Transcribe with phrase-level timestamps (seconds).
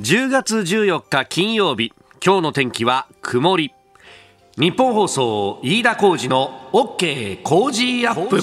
[0.00, 1.92] 10月14日金曜日。
[2.24, 3.74] 今日の天気は曇り。
[4.56, 8.40] ニッポン放送飯田浩司の OK Cozy up。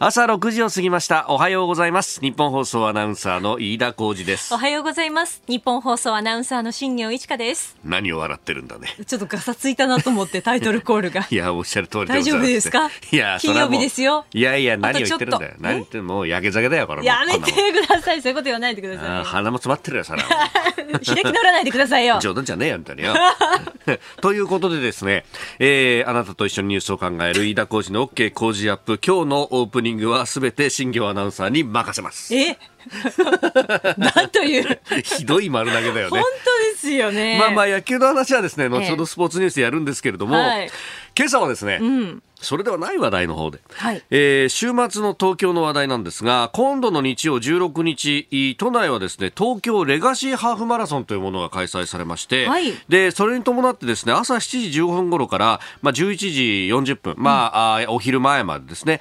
[0.00, 1.26] 朝6時を過ぎました。
[1.28, 2.20] おはようございます。
[2.20, 4.54] ニッポン放送アナウンサーの飯田浩司です。
[4.54, 5.42] おはようございます。
[5.48, 7.76] ニッポン放送アナウンサーの新行市佳です。
[7.84, 8.94] 何を笑ってるんだね。
[9.08, 11.26] ちょっとガサついたなと思ってタイトルコールが。
[11.32, 12.88] いやおっしゃる通りで大丈夫ですか？
[13.10, 14.24] いや金曜日ですよ。
[14.32, 15.54] いやいや何を言ってるんだよ。
[15.58, 17.04] 何言ってもうやけ酒だよこれも。
[17.04, 18.22] やめてください。
[18.22, 20.24] そういうこと言わないでくださ鼻も詰まってるよそらい
[21.04, 22.20] 開き直らないでくださいよ。
[22.20, 23.14] 冗談じゃねえよ、みたいなよ。
[24.22, 25.24] ということでですね、
[25.58, 29.00] えー、あなたと一緒にニュースを考える飯田浩司の OK 工事アップ。
[29.04, 32.34] 今日のオープニングはすべて新業アナウンサーに任せます。
[32.34, 32.58] え？
[33.98, 34.80] なんという？
[35.04, 36.24] ひどい丸投げだよ本ね。
[36.44, 37.36] 当ですよね。
[37.38, 40.70] まあまあ野球の話はですね、後ほどスポーツニュースでやるんですけれども、はい。
[41.16, 42.22] 今朝はですね、うん。
[42.40, 44.02] それではない話題の方で、はい。
[44.10, 52.72] えー週末の東京の話題なんですが、今度の日曜16日、都内はですね、東京レガシーハーフマラソンというものが開催されまして、はい。
[52.88, 56.30] で、それに伴ってですね、朝7時15分頃から、まあ、11時
[56.70, 59.00] 40分、まあ、あーお昼前までですね、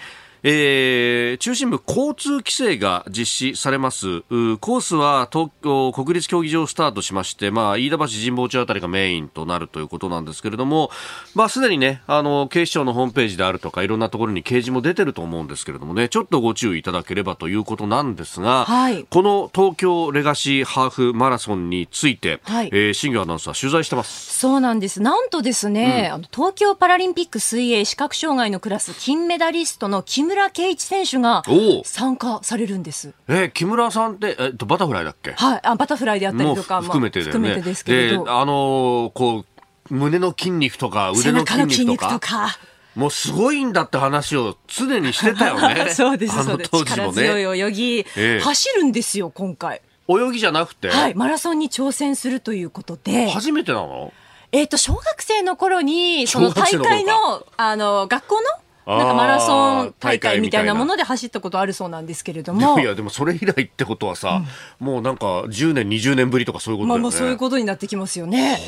[0.50, 4.08] えー中心部交通規制が実施されます。
[4.30, 10.90] うコースは東京国立競技場をスタートしまして、まあ、飯田橋神保町あたりがメインとなるということなんですけれども、
[11.36, 24.40] まあ、すでにね、あの、警視庁のホームページであるとか、いろんなところに掲示も出てると思うんですけれどもね、ちょっとご注意いただければということなんですが、はいこの東京レガシーハーフマラソンについて、はいえー新業アナウンサー取材してます。
[24.40, 25.02] そうなんです。
[25.02, 31.44] なんとですね、あの東京パラリンピック水泳視覚障害のクラス金メダリストの木村敬一選手が
[31.84, 33.14] 参加されるんです。
[33.28, 35.32] えー木村さんって、えっと、バタフライだっけ？
[35.32, 37.26] はい、あバタフライであったりとか、含めてね。
[37.26, 39.46] まあ含めてですけれど、であのーこ
[39.90, 42.58] う、胸の筋肉とか腕の筋肉とか。
[42.96, 45.90] もうすごいんだって話を常にしてたよね。
[45.94, 46.72] そうです、あのそうです。
[46.72, 47.58] 当時も力強ね。
[47.58, 49.82] い泳ぎ、ええ走るんですよ、今回。
[50.10, 54.12] 泳ぎじゃなくて、はい、マラソンに挑戦するということで、初めてなの？
[54.52, 58.42] えっ、と、小学生の頃に、その大会の、あの、学校の、
[58.88, 64.44] なんかマラソン大会みたいなもので走ったことあるそうなんですけれども、いや、でもそれ以来ってことはさ、
[64.80, 67.04] もうなんか10年、20年ぶりとかそういうことだよね。
[67.04, 68.60] まあそういうことになってきますよね。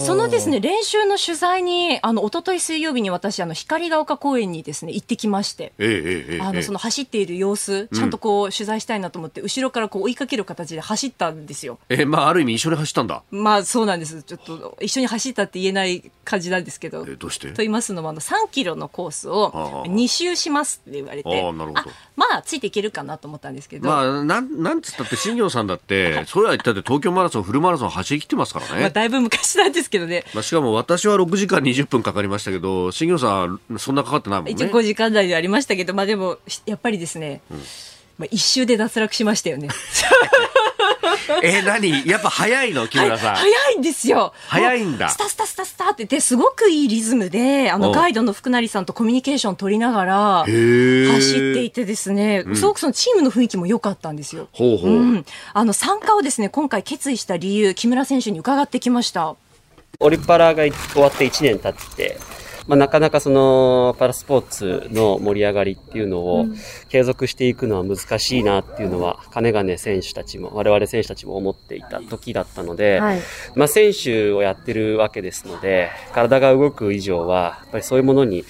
[0.00, 11.78] そのですね、練習の取材に、あの、一昨日水曜日に私、あの、光が丘公園にですね、行ってきまして、えええあの、その走っている様子、ちゃんとこう、取材したいなと思って、後ろからこう追いかける形で走ったんですよ。
[11.88, 13.22] えまあ、ある意味一緒に走ったんだ。
[13.30, 14.22] まあそうなんです。
[14.22, 17.04] ちょっと一緒に走ったって言えない感じなんですけど。
[17.08, 17.48] えどうして？
[17.48, 21.52] と言いますのも、あの3キロのコースをああ2周しますって言われて、あ
[22.16, 28.80] まあついていけるかなと思ったんですけど、まあ、なん、なんつったって、新業さんだって、 それは言ったって東京マラソン、フルマラソン走り切ってますからね。
[28.80, 30.24] まあだいぶ昔なんですけどね。
[30.34, 34.52] まあ、しかも私は6時間20分かかりましたけど、新業さん、そんなかかってないもんね。
[34.52, 37.40] 一応5時間台でありましたけど、まあでも、やっぱりですね、
[38.18, 39.68] まあ一周で脱落しましたよね。
[41.42, 42.06] え、何？
[42.06, 42.88] やっぱ早いの？
[42.88, 43.34] 木村さん。
[43.36, 44.32] 早いんですよ。
[44.48, 50.52] 早いんだスタスタスタスタってて、すごくいいリズムで、あの、ガイドの福成さんとコミュニケーション取りながら、走っ
[51.54, 54.48] ていてですね、すごくそのチームの雰囲気も良かったんですよ。
[54.52, 54.90] ほうほう。
[54.90, 59.36] うん、あの参加をですね今回決意した理由木村選手に伺ってきました
[60.00, 62.18] オリパラが終わって1年経って、
[62.66, 66.46] まあ、なかなかそのパラスポーツの盛り上がりっていうのを
[66.88, 73.20] 継続していくのは難しいなっていうのは、金金選手たちも、我々選手たちも思っていた時だったので、はい。
[73.54, 78.44] まあ、選手をやってるわけですので、体が動く以上は、やっぱりそういうものに、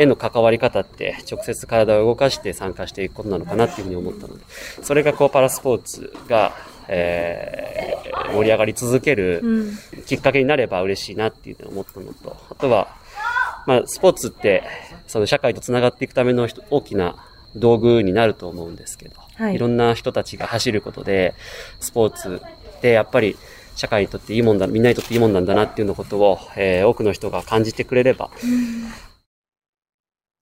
[0.00, 4.44] への関わり方って直接体を動かして参加していくことなのかなっていうふうに思ったので、
[4.82, 6.52] それがこうパラスポーツが、
[6.86, 7.88] えー
[8.32, 9.72] 盛り上がり続ける
[10.06, 12.88] きっかけになれば嬉しいなっていうふうに思ったのと、あとは、
[13.68, 14.62] まあ、スポーツって、
[15.06, 17.16] その社会とつながっていくための人大きな
[17.54, 19.56] 道具になると思うんですけど、はい。
[19.56, 21.34] いろんな人たちが走ることで、
[21.78, 22.40] スポーツ
[22.76, 23.36] ってやっぱり
[23.76, 28.30] 社会にとっていいもんだ、みんなにとっていいもんなんだなっていうのことを、えー多くの人が感じてくれれば、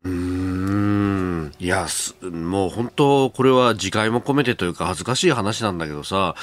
[0.05, 1.53] うーん。
[1.59, 6.37] いや、すもう本当、これは自戒も込めてというか恥ずかしい話なんだけどさ、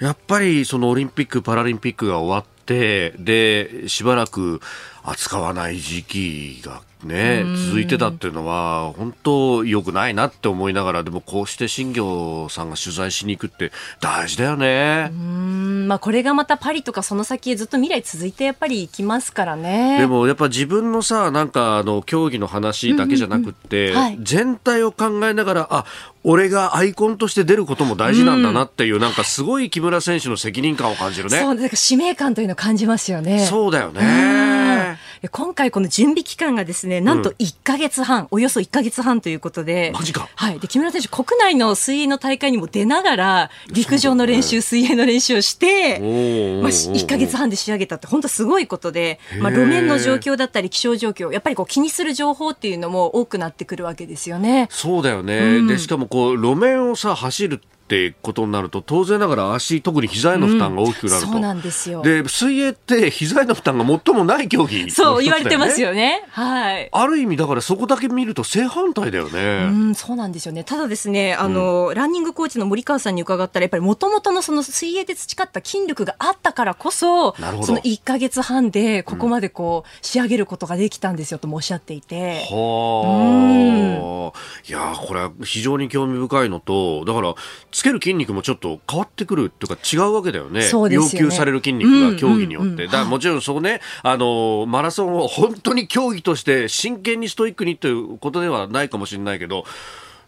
[0.00, 4.60] やっぱりそのオリンピック・パラリンピックが終わって、で、しばらく
[5.06, 15.10] 扱わない時期がね、続いてたっていうのは、本当良くないなって思いながら、でもこうして新業さんが取材しに行くって大事だよね。
[15.12, 15.86] うん。
[15.88, 19.98] まあこれがまたパリとかその先へずっと未来続いてやっぱり行きますからね。
[20.00, 23.94] でもやっぱ自分のさ、なんかあの競技の話だけじゃなくって、うん。
[23.94, 24.18] うんうんはい。
[24.22, 25.84] 全体を考えながら、あ、
[26.22, 31.38] 俺がアイコンとして出ることも大事なんだなっていう、なんかすごい木村選手の責任感を感じるね。
[31.38, 33.46] そうなんか使命感というのを感じますよね。
[33.46, 33.94] そうだようん。
[33.94, 34.98] ね。
[35.30, 40.28] 今回この準備期間がですね、なんと1ヶ月半、うん、およそ1ヶ月半ということで、マジか。
[40.34, 40.58] はい。
[40.58, 54.68] で、木村選手、国内の水泳の大会にも出ながら、陸上の練習、ね、水泳の練習をして、まあ、1ヶ月半で仕上げたって、本当すごいことで、まあ、路面の状況だったり、気象状況、やっぱりこう気にする情報っていうのも多くなってくるわけですよね。
[54.70, 55.38] そうだよね。
[55.58, 62.00] うん、で、しかもこう、路面をさ、走るってことになると当然ながら足特に膝への負担が大きくなると、うん、そうなんですよ。
[62.00, 66.24] で水泳って膝への負担が最もない競技、ね、そう言われてますよね。
[66.30, 66.88] はい。
[66.90, 69.68] ある意味だからそこだけ見ると正反対だよね。
[69.70, 70.64] うんそうなんですよね。
[70.64, 77.66] ただですねあの、うん、ランニングコーチの森川さんに伺ったらやっぱりもともとのその水泳で培った筋力があったからこそなるほど。
[77.66, 87.34] その1か月半でここまでこう、仕上げることができたんですよともおっしゃっていて、はあ、いやこれは非常に興味深いのとだから
[87.74, 90.64] つける筋肉もちょっと変わってくるというか違うわけだよね。
[90.68, 92.68] よね要求される筋肉が競技によって。
[92.68, 99.64] うんうんうん、だもちろんそこね、あの、マラソンを本当に競技として真剣にストイックにということではないかもしれないけど、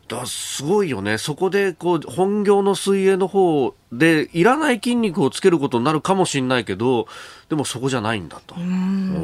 [0.09, 1.19] だすごいよね。
[1.19, 7.07] そこで、こう、本業の水泳の方で、いらない筋肉をつけることになるかもしれないけど、
[7.49, 8.57] でもそこじゃないんだと。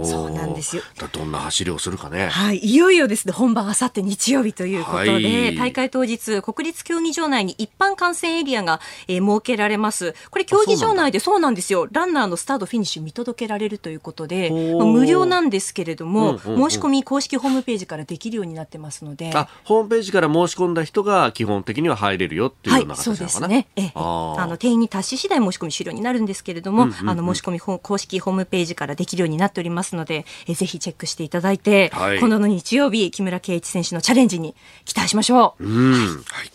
[0.04, 0.82] そうなんですよ。
[1.12, 2.28] どんな走りをするかね。
[2.28, 2.58] はい。
[2.58, 10.14] いよいよですね、本番あさって日曜日ということで、はい、大会当日、国立競技場内に一般観戦エリアが、えー、設けられます。
[10.30, 11.88] これ競技場内でそうなんですよ。
[11.90, 19.32] ランナーのスタート、フィニッシュ見届けられるということで、まあ、無料なんですけれども、うんうんうん、申し込み公式ホームページからできるようになってますので。
[19.34, 23.66] あ、ホームページから申し込んだ人が基本的には入れるよっていうような形なのかな、はい、そうですね。
[23.75, 34.55] ええ、ああの、定員に達し次第申し込み終了になるんですけれども、うんうんうん、あの、申し込み公式ホームページからできるようになっておりますので、えぜひチェックしていただいて、はい、今度の日曜日、木村敬一選手のチャレンジに
[34.85, 35.64] 期待しましょう。
[35.64, 36.51] うん、はい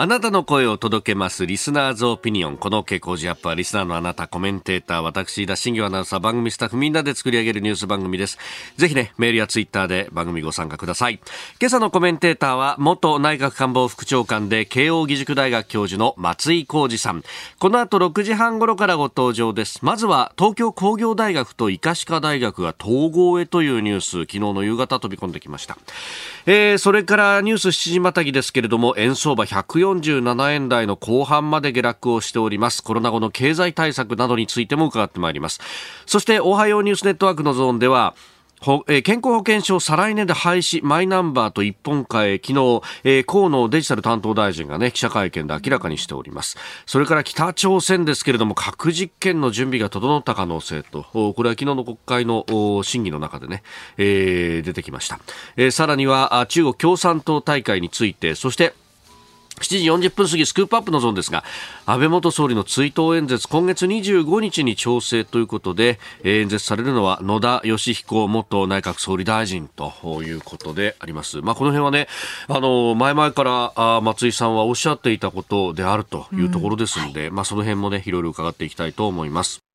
[0.00, 2.56] あなたの声を届けますリスナーズオピニオン。
[2.56, 8.38] この傾向ジアップはリスナーのあなた、コメンテーター、私、田新業アナウンサー、番組スタッフみんなで作り上げるニュース番組です。
[8.76, 11.18] ぜひね、メールやツイッターで番組ご参加ください。
[11.60, 17.24] 今朝のコメンテーターは、元内閣官房副長官で慶応義塾大学教授の松井浩二さん。
[17.58, 19.80] この後6時半頃からご登場です。
[19.82, 25.76] まずは、東京工業大学と医科歯科大学が統合へというニュース、昨日の夕方飛び込んできました。
[26.46, 29.44] えー、それからニュース7時またぎですけれども、円相場
[29.94, 32.82] 147円台の後半まで下落をしております。
[32.82, 35.60] コロナ後の経済対策などについても伺ってまいります。
[36.06, 38.14] そして、おはようニュースネットワークのゾーンでは、
[38.88, 46.56] え健康保険証再来年で廃止、マイナンバーと一本化え、昨日、えー、河野デジタル担当大臣がね、記者会見で明らかにしております。
[46.84, 52.44] それから北朝鮮ですけれども、核実験の準備が整った可能性と、これは昨日の国会の
[52.82, 53.62] 審議の中でね、
[53.96, 55.20] えー、出てきました。
[55.56, 58.74] えー、さらには、中国共産党大会について、そして、
[59.64, 61.44] 7時40分過ぎスクープアップのゾーンですが
[61.86, 72.08] 安倍元総理の追悼演説今月25日に調整ということで演説されるのは野田義彦元内閣総理大臣ということであります、まあ、この辺はね
[72.48, 79.67] あの前々から松井さんはおっしゃっていたことであるというところですので、うんはい、まあ、その辺もねいろいろ伺っていきたいと思います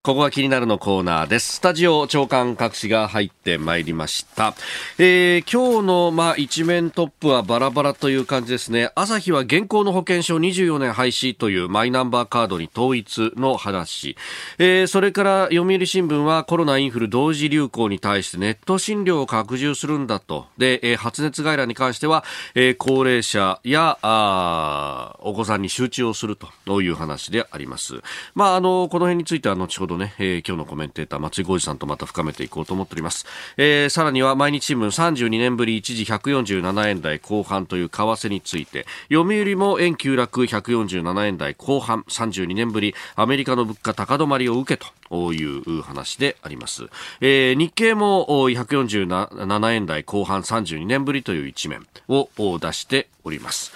[0.00, 1.54] ここが気になるのコーナーです。
[1.56, 4.54] スタジオ長官各紙が入ってまいりました。
[4.96, 8.92] えー、今日の、まあ、一面トップはバラバラという感じですね。
[8.94, 14.16] 朝日は現行の保険証24年廃止というマイナンバーカードに統一の話。
[14.58, 20.46] えー、それから読売新聞はコロナインフル同時流行に対してネット診療を拡充するんだと。
[20.58, 22.24] で、えー、発熱外来に関しては、
[22.54, 28.00] えー、高齢者やあお子さんに集中をするという話であります。
[28.36, 33.24] まあ、あの、この辺については後ほどね、えー、今日のコメンテーター松井浩二さんとまた深めていこうと思っております。
[33.56, 46.88] えー、さらには毎日新聞32年ぶり一時147円台後半という為替について、読売も円急落147円台後半32年ぶりアメリカの物価高止まりを受けという話であります。
[47.20, 52.28] えー、日経も147円台後半32年ぶりという一面を
[52.58, 53.72] 出しております。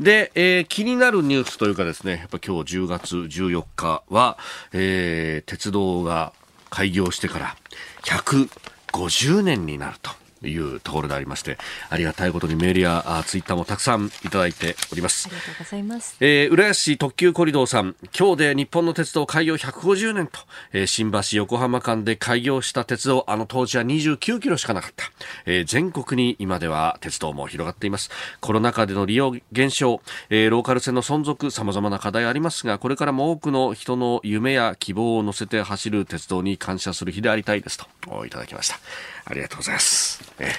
[0.00, 4.38] で、えー、気になるニュースというかですね、やっぱ今日10月14日は、
[4.72, 6.32] えー、鉄道が
[6.70, 7.56] 開業してから
[8.02, 10.23] 150年になると。
[10.44, 11.58] いうところでありまして、
[11.90, 15.28] ありがたいことにメールやあツイッターもたくさんいただいております。
[15.28, 16.16] ありがとうございます。
[16.20, 20.40] えー、浦安市特急コリドーさん、今日で日本の鉄道開業150年と、
[20.72, 25.04] えー、新橋横浜間で開業した鉄道、あの当時は29キロしかなかった。
[25.46, 28.10] えー、全国に今では鉄道も広がっています。
[28.40, 38.78] コロナ禍での利用減少、えー、ローカル線の存続、様々な課題ありますが、これからも多くの人の夢や希望を乗せて走る鉄道に感謝する日でありたいですと、いただきました。
[39.24, 40.22] ありがとうございます。
[40.38, 40.52] え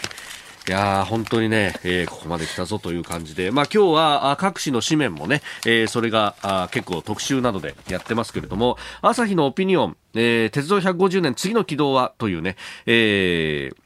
[0.68, 12.56] いやー本当にね、えーここまで来たぞという感じで、まあ今日は各紙の紙面もね、えーそれがあ結構特集などでやってますけれども、朝日のオピニオン、えー鉄道150年次の軌道はというね、
[12.88, 13.85] えー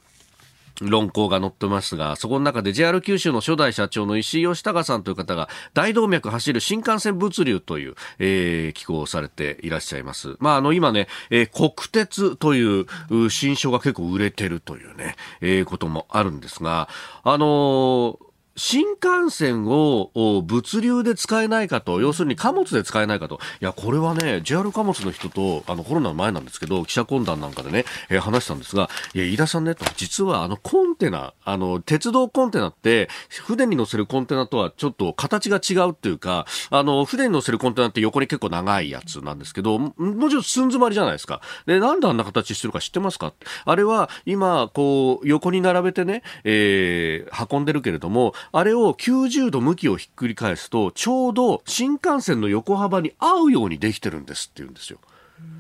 [0.82, 10.36] 論考が載ってますが、そこの中で JR 九州の初代社長の石井義孝さんという方が、大動脈走る新幹線物流という、えー、寄稿をされていらっしゃいます。
[10.40, 16.88] まあ、あの、今ね、えー国鉄というう新書が結構売れてるというね、えーこともあるんですが、
[17.24, 18.29] あのー
[18.60, 23.40] 新幹線をお物流で使えないかと、要するに貨物で使えないかと。
[23.62, 41.40] いや、これはね、JR 貨物の人と、あの、コロナの前なんですけど、記者懇談なんかでね、えー話したんですが、いや、飯田さんね、と、実はあの、コンテナ、あの、鉄道コンテナって、船に乗せるコンテナとはちょっと形が違うっていうか、あの、船に乗せるコンテナって横に結構長いやつなんですけど、ももちろん寸詰まりじゃないですか。
[41.66, 43.32] で、なんであんな形してるか知ってますか？
[43.64, 55.00] あれは、今、こう、横に並べてね、えー運んでるけれども、あれを90度向きをひっくり返すと、ちょうど新幹線の横幅に合うようにできてるんですって言うんですよ。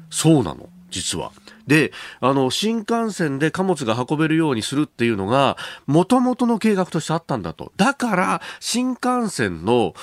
[0.09, 1.31] そうなの、実は。
[1.67, 5.55] で、あの、新幹線で貨物が運べるようにするっていうのが、
[5.85, 7.71] もともとの計画としてあったんだと。
[7.77, 9.93] だから、新幹線の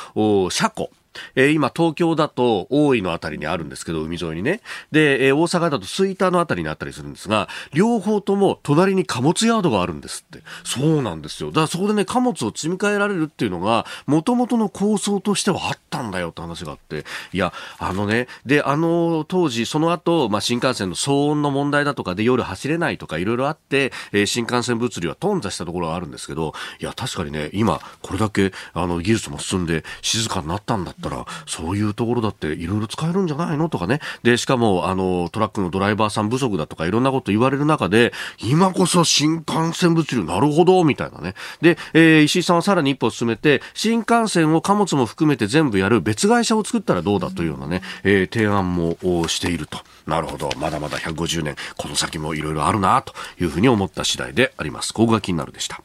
[0.50, 0.90] 車庫。
[1.35, 4.61] えー今、東京だと大井のあたりにあるんですけど、海沿いにね。
[4.92, 10.42] で、えー大阪だと吹田のあたりにあったりするんですが、両方とも隣に貨物ヤードがあるんですって。
[10.64, 11.50] そうなんですよ。
[11.50, 17.04] だからそこでね、貨物を積み替えられるっていうのが、元々の構想としてはあったんだよって話があって。
[17.32, 33.68] いや、あのね、で、あの当時、その後、まあ、新幹線の騒音の問題だとかで夜走れないとかいろいろあって、えー新幹線物流は頓挫したところがあるんですけど、いや、確かにね、今、これだけ、あの、技術も進んで静かになったんだったら、そういうところだっていろいろ使えるんじゃないの？
[33.68, 34.00] とかね。
[34.22, 41.34] で、しかも、あの、トラックのドライバーさん不足だとかいろんなこと言われる中で、今こそ新幹線物流なるほど、みたいなね。
[41.60, 48.96] で、えー石井さんはさらに一歩進めて、新幹線を貨物も含めて全部やる別会社を作ったらどうだというようなね、えー提案も
[49.28, 49.78] していると。
[50.06, 50.50] なるほど。
[50.58, 54.92] まだまだ150年、この先もいろいろあるな、というふうに思った次第であります。
[54.92, 55.80] ここが気になるでした。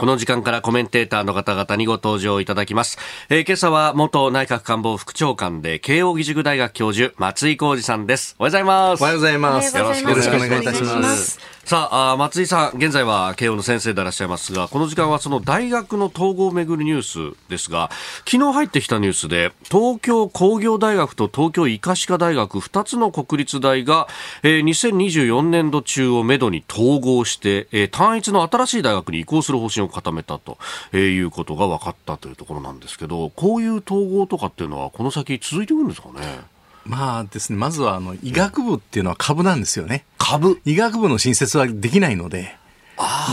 [0.00, 2.96] この時間からコメンテーターの方々にご登場いただきます。
[3.28, 8.34] えー今朝は元内閣官房副長官で慶應義塾大学教授松井浩二さんです。
[8.38, 9.02] おはようございます。
[9.02, 9.76] おはようございます。
[9.76, 10.82] よろしくお願いいたし。
[10.82, 11.38] ます
[11.70, 17.90] さああ松井さん、現在は慶応の先生でいらっしゃいますが、この時間はその大学の統合をめぐるニュースですが、
[18.28, 24.08] 昨日入ってきたニュースで、東京工業大学と東京医科歯科大学2つの国立大が、
[24.42, 30.58] えー2024年度中をめどに統合して、えー単一の新しい大学に移行する方針を固めたと、
[30.90, 36.40] えーいうことが分かったというところなんですけど、こういう統合とかっていうのは、この先続いていくんですかね？
[36.84, 40.04] まあですね、まずはあの医学部っていうのは株なんですよね。
[40.18, 40.60] 株。
[40.64, 42.56] 医学部の新設はできないので。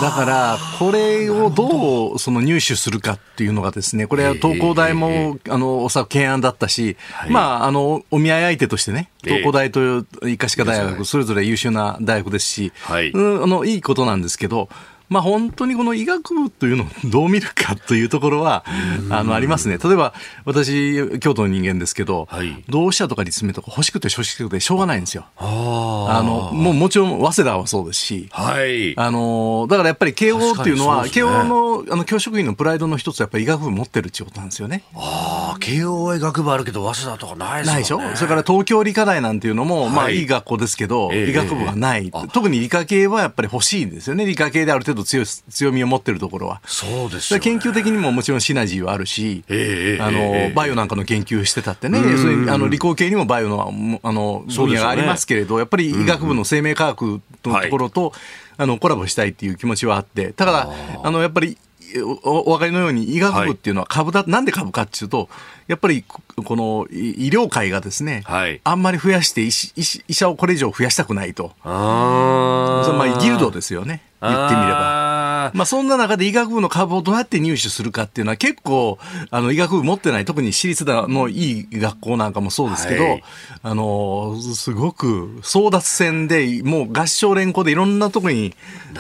[0.02, 14.70] だから、これをどうその入手するかっていうのがですね、これは東工大も、あの、おそらく懸案だったし、はいまあ、あの、お見合い相手としてね、ええ東工大と医科歯科大学、それぞれ優秀な大学ですし、あの、いいことなんですけど、
[15.10, 18.66] まあ本当にこの医学部というのをどう見るかというところは、
[19.10, 19.78] あの、ありますね。
[19.78, 20.14] 例えば、
[20.46, 25.26] 私、京都の人間ですけど、はい同志社とか立命とか欲しくて欲しくてしょうがないんですよ。
[25.38, 28.98] ああの、もうもちろん、早稲田はそうですし、はい。
[28.98, 34.84] あのだからやっぱり慶応っていうのは、ね応のあの教職員のプライドの一つはやっぱり医学部持ってるっていうことなんですよね。
[34.96, 38.02] ああ、慶応医学部あるけど、早稲田とかないですないでしょ？
[38.16, 44.26] それから東京理科大なんていうのも、まあはいいい学校ですけど、ええ医学部がない、ええ特に理科系はやっぱり欲しいんですよね。
[44.26, 46.62] 理科系である程度強い強みを持ってるところは。
[46.66, 47.40] そうですね。
[47.40, 50.54] 研究的にももちろんシナジーはあるし、ええあの、ええ。
[50.56, 52.18] バイオなんかの研究してたってね、うん。
[52.18, 57.22] それあの理工系にもバイオのもあの分野がありますけれど、やっぱり医学部の生命科学の
[57.62, 58.14] ところと、
[58.58, 60.70] あのコラボしたいっていう気持ちはあって、ただ、
[61.04, 61.58] あのやっぱり
[62.02, 65.30] おお分かりのように医学部っていうのは株だ、なんで株かっていうと、
[65.68, 69.74] やっぱりここの医医療界がですね、はいあんまり増やして医師
[70.08, 71.52] 医者をこれ以上増やしたくないと。
[71.64, 75.08] あまあギルドですよね、言ってみれば。
[75.48, 75.52] ば。
[75.54, 78.98] まあ、そんな中で医学部の株をどうやって入手するかっていうのは結構、
[79.30, 83.24] あの、医学部持ってない、特に私立のいい学校なんかもそうですけど、はい
[83.64, 88.54] あの、すごく争奪戦で、もう合唱連行でいろんなところに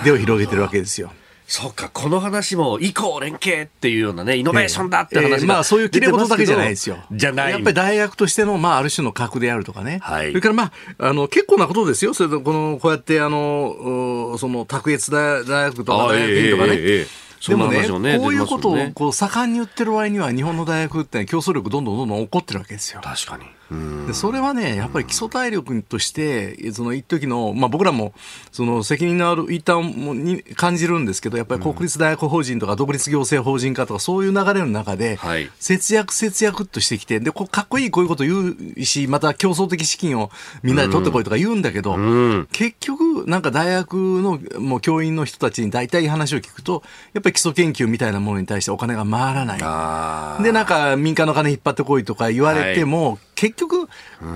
[0.04, 1.12] 手を広げてるわけですよ。
[1.50, 6.98] そうか、この話も、以降連携っていうようなね、イノベーションだって話が、ええまあそういう綺麗事だけじゃないですよ。
[7.10, 7.54] じゃない。
[7.54, 10.00] やっぱり大学としての、まあある種の格であるとかね。
[10.04, 12.14] はいそれからまあ、あの、結構なことですよ。
[12.14, 16.74] それと、この、こうやって、あの、うその、卓越大大学とかあ大学院とかね。
[16.74, 23.00] ええええええそんなでもねね、こういうことをこう盛んに言ってる割には、日本の大学って競争力どんどんどんどん起こってるわけですよ。
[23.04, 23.46] 確かに。
[24.08, 28.14] でそれはね、やっぱり基礎体力として、その一時の、まあ、僕らも
[28.52, 35.20] その責任のある一端に感じるんですけど、やっぱり国立大学法人とか独立行政法人化とか、そういう流れの中で、
[35.60, 40.32] 節約、節約としてきて、でかっこいいこういうこと言うし、また競争的資金を
[40.64, 46.84] みんなで取ってこいとか言うんだけど、うん、結局、なんか大学のもう教員の人たちに大体話を聞くと、
[47.14, 50.44] やっぱり基礎研究みたいなものに対してお金が回らない。
[50.44, 53.18] で、なんか民間の金引っ張ってこいとか言われても、はい。
[53.38, 53.90] 結局、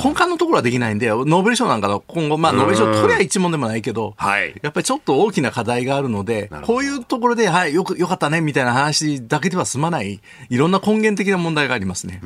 [0.04, 12.22] 根幹のところはできないんで、ノーベル賞なんかの今後、まあ、ノーベル賞取りゃいいもんでもないけど、はい、やっぱりちょっと大きな課題があるので、こういうところで、はい、よく、よかったね、みたいな話だけでは済まない、いろんな根源的な問題がありますね。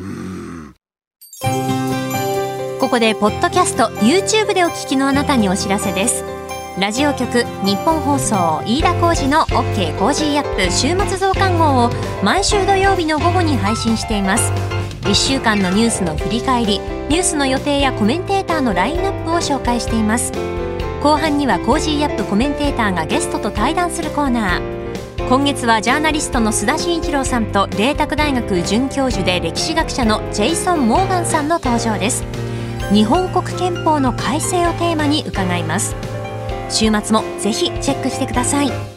[2.79, 6.23] ここで、ポッドキャスト、YouTube でお聞きのあなたにお知らせです。
[6.79, 11.89] ラジオ局日本放送飯田浩司の OK コージーアップ週末増刊号を
[12.21, 14.84] 毎週土曜日の午後に配信しています。
[15.05, 20.31] 1週間のニュースの振り返りニュースの予定やコメンテーターのラインナップを紹介しています。
[21.03, 25.27] 後半には Cozy up コメンテーターがゲストと対談するコーナー。
[25.29, 32.23] 今月はジャーナリストの須田慎一郎さんと麗澤大学准教授で歴史学者のジェイソン・モーガンさんの登場です。
[32.91, 35.95] 日本国憲法の改正をテーマに伺います。
[36.69, 38.94] 週末もぜひチェックしてください。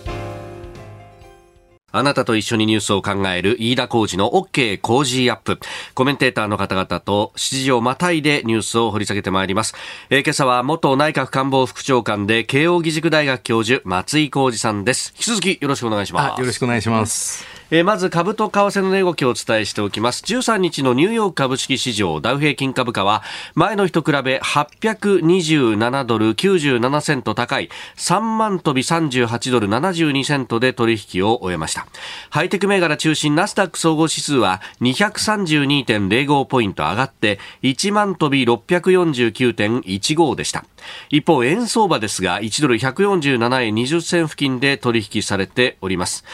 [1.91, 5.59] あなたと一緒にニュースを考える飯田浩二の OK 工事アップ。
[5.95, 9.75] コメンテーターの方々と7時をまたいでニュースを掘り下げてまいります。
[10.11, 15.15] えー、今朝は元内閣官房副長官で慶応義塾大学教授松井浩二さんです。
[15.17, 16.41] 引き続きよろしくお願いします。
[16.41, 17.58] よろしくお願いします。
[17.71, 20.23] えー、まず株と為替の値動きをお伝えしておきます。
[20.23, 23.23] 13日のニューヨーク株式市場ダウ平均株価は
[23.55, 31.87] 前の日と比べ827ドル97セント高い3万飛び38ドル72セントで取引を終えました。
[32.31, 40.65] ハイテク銘柄中心ナスダック総合指数は232.05ポイント上がって1万飛び649.15でした。
[41.11, 46.25] 一方円相場ですが1ドル147円20銭付近で取引されております。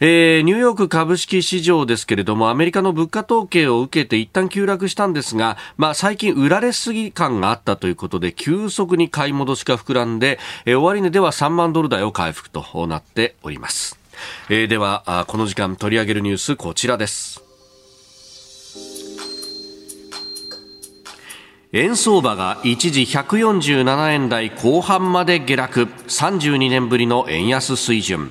[0.00, 13.98] えー、ニューヨーク株式市場ですけれども、アメリカの物価統計を受けて一旦急落したんですが、まあ最近売られすぎ感があったということで、急速に買い戻しが膨らんで、えー、終値では3万ドル台を回復となっております。
[14.48, 17.42] えー、では、この時間取り上げるニュース、こちらです。
[21.72, 28.30] 円相場が一時147円台後半まで下落32年ぶりの円安水準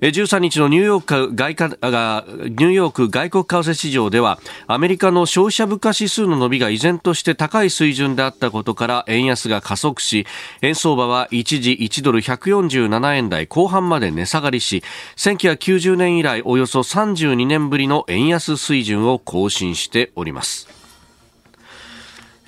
[0.00, 10.24] 13日のニューヨーク外ニューヨーク外国為替市場ではアメリカの消費者物価指数の伸びが依然として高い水準であったことから円安が加速し
[10.62, 14.84] 円相場は一時1ドル147円台後半まで値下がりし
[15.16, 20.77] 1990年以来およそ32年ぶりの円安水準を更新しております。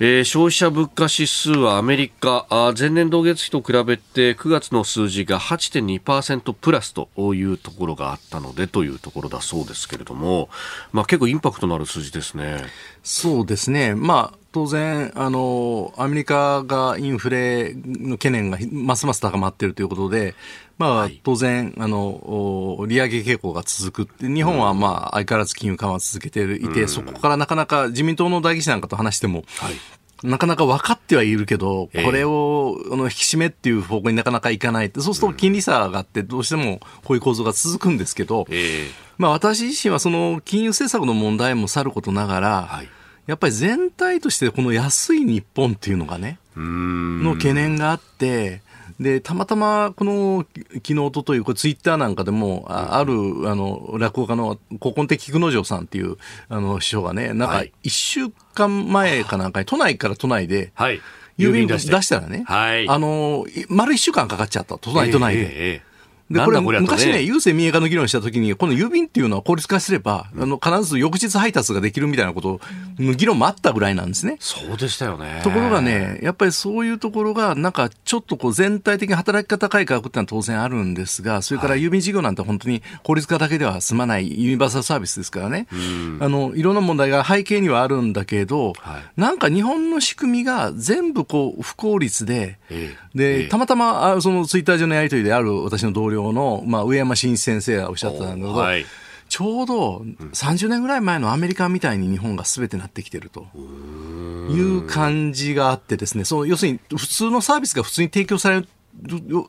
[0.03, 10.49] えー、消費者物価指数はアメリカあ前年同月比と比べて9月の数字が8.2%プラスというところがあったのでというところだそうですけれども、
[10.91, 12.63] まあ、結構インパクトのある数字ですね。
[13.03, 20.33] そうですね、まあ、当然あの、アメリカがインフレの懸念がますます高まっているということで、
[20.77, 24.27] まあ、当然、あの、利上げ傾向が続く。
[24.27, 29.43] 日本はまあ、相変わらず金融緩和続けていて、そこからなかなか自民党の代議士なんかと話しても、
[30.23, 38.45] なかなか分かってはいるけど、これを、あの引き締めっていう方向になかなかいかないそうすると金利差があって、どうしてもこういう構造が続くんですけど、
[39.17, 42.89] まあ、私自身はその金融政策の問題もさることながら、はい、
[43.27, 48.61] やっぱり全体としてこの安い日本っていうのがね、の懸念があって、
[49.01, 53.13] で、たまたま、この、昨日、おととい、これツイッターなんかでも、あある、
[53.49, 56.17] あの、落語家の古今的菊之丞さんっていう、
[56.49, 60.71] あの、師匠がね、なんか、一週間前かなんかに、都内から都内で、
[61.39, 65.41] 郵便出したらね、はい、あの、丸一週間かかっちゃった、都内都内で。
[65.41, 65.90] えーえー
[66.31, 72.59] で、これ、昔ね、郵政民営化の議論したときに、この郵便っていうのは効率化すれば、あの、必ず翌日配達ができるみたいなこと
[72.99, 74.37] の議論もあったぐらいなんですね。
[74.39, 75.41] そうでしたよね。
[75.43, 85.67] ところがね、やっぱりそういうところが、なんか、ちょっとこう、全体的に働き方改革ってのは当然あるんですが、それから郵便事業なんて本当に効率化だけでは済まないユニバーサルサービスですからね。
[86.19, 98.85] あの、いろんな問題が背景にはあるんだけど、はい、なんか日本の仕組みが全部こう、不効率で、えー、で、えー、たまたま、あそのツイッター上のやりとりである私の同僚の、まあ、上山真一先生がおっしゃってたんだけど、はい、
[99.29, 100.03] ちょうど
[100.33, 103.47] 30年ぐらい前のアメリカみたいに日本がすべてなってきてると。
[104.51, 108.67] いう感じがあってですね、その要するに普通のサービスが普通に提供される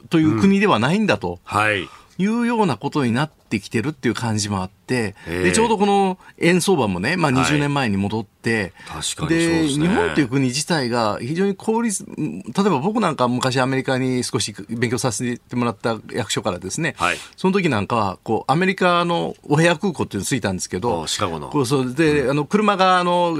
[0.08, 1.40] という国ではないんだと。
[1.42, 1.88] はい。
[2.18, 21.48] いうようなことになってきてるっていう感じもあって、で、ちょうどこの円相場もね、まあ20年前に戻って、はい、確かにで、ね、日本っていう国自体が非常に効率、例えば僕なんか昔アメリカに少し勉強させてもらった役所からですね、はい、その時なんかは、こう、アメリカのお部屋空港っていうのついたんですけど、シカゴの。
[21.48, 23.38] こうそうん、あの、車が、あの、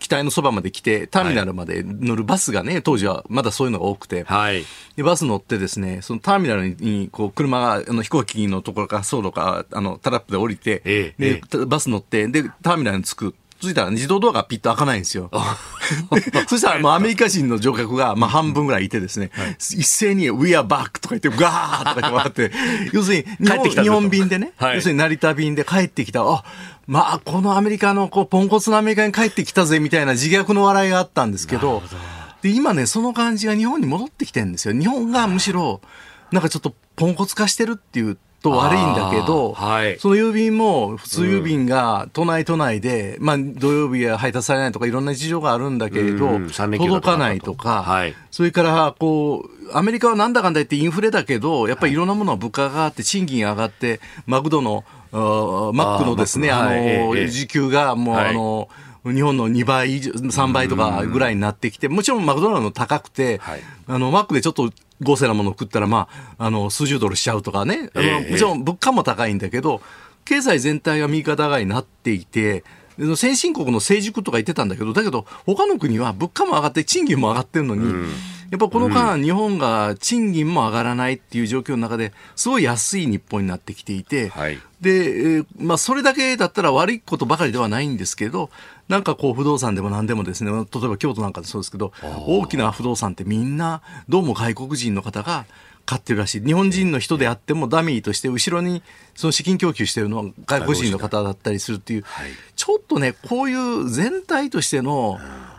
[0.00, 4.64] 機体のそばまで来て、ターミナルまで乗るバスがね、当時はまだそういうのが多くて、はい、
[4.96, 13.34] でバス乗ってですね、そのターミナルに、こう、車が、あの、飛行機のところから、走路か、あの、タラップで降りて、ええ、で、え、バス乗って、で、ターミナルに着く。
[13.60, 15.30] 着いたら自動ドアがピッと開かないんですよ。
[16.48, 21.00] そしたらもうアメリカ人の乗客がまあ半分ぐらいいてですね、はい、一斉に We are back!
[21.00, 22.56] とか言って、ガーとか言って回って、
[22.92, 26.44] 要するに日本日本便でね、はい、要するに成田便で帰ってきた、あ、
[26.88, 31.82] まあ、このアメリカの、こう、ポンコツのアメリカに帰ってきたぜ、みたいな自虐の笑いがあったんですけど、
[32.40, 34.74] で、今ね、その感じが日本に戻ってきてるんですよ。
[34.74, 35.82] 日本がむしろ、
[36.32, 58.68] なんかちょっとポンコツ化してるっていうと悪いんだけど、はい、その郵便も普通郵便が都内都内で、うん、まあ土曜日は配達されないとかいろんな事情があるんだけれど、うん、届かないとか、はい、それからこう、アメリカはなんだかんだ言ってインフレだけど、やっぱりいろんなものは物価が上がって、賃金が上がって、マクドのマックのですね、あの、時給がもう、あの、
[59.04, 63.40] 日本の2倍以上、3倍とかぐらいになってきて、もちろんマクドナルドの高くて、
[63.86, 64.70] あの、マックでちょっと
[65.02, 69.80] 豪勢なものを食ったら、まあ、あの、数十ドルしちゃうとかね、あのもちろん物価も高いんだけど、
[70.24, 72.64] 経済全体が右肩上がりになっていて、
[73.16, 77.82] 先進国の成熟とか言ってたんだけど、だけど、他の国は物価も上がって賃金も上がってるのに、
[78.50, 88.48] やっぱこの間、日本が賃金も上がらないっていう状況の中ですごい安い日本になってきていて、はい、で、まあ、それだけだったら悪いことばかりではないんですけど、
[88.88, 91.92] なんかこう不動産でも何でもですね、例えば京都なんかでそうですけど、
[92.26, 95.44] 大きな不動産ってみんな、どうも外国人の方が
[95.84, 96.40] 買ってるらしい。
[96.42, 98.82] 日本人の人であってもダミーとして後ろに
[99.14, 102.04] その資金供給してるのは外国人の方だったりするっていう、
[102.56, 105.18] ちょっとね、こういう全体としての、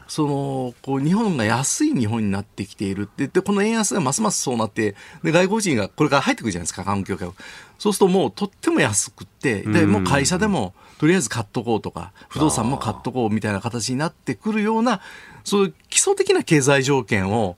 [0.09, 7.29] そのこう日本が安い日本になってきているってでこの円安がますますそうなってで外国人がこれから入ってくるじゃないですか環境界
[7.77, 14.99] そうするともうとっても安くってでもう会社でもとりあえず買っとこうとか不動産も買っとこうみたいな形になってくるような
[15.43, 17.55] そういう基礎的な経済条件を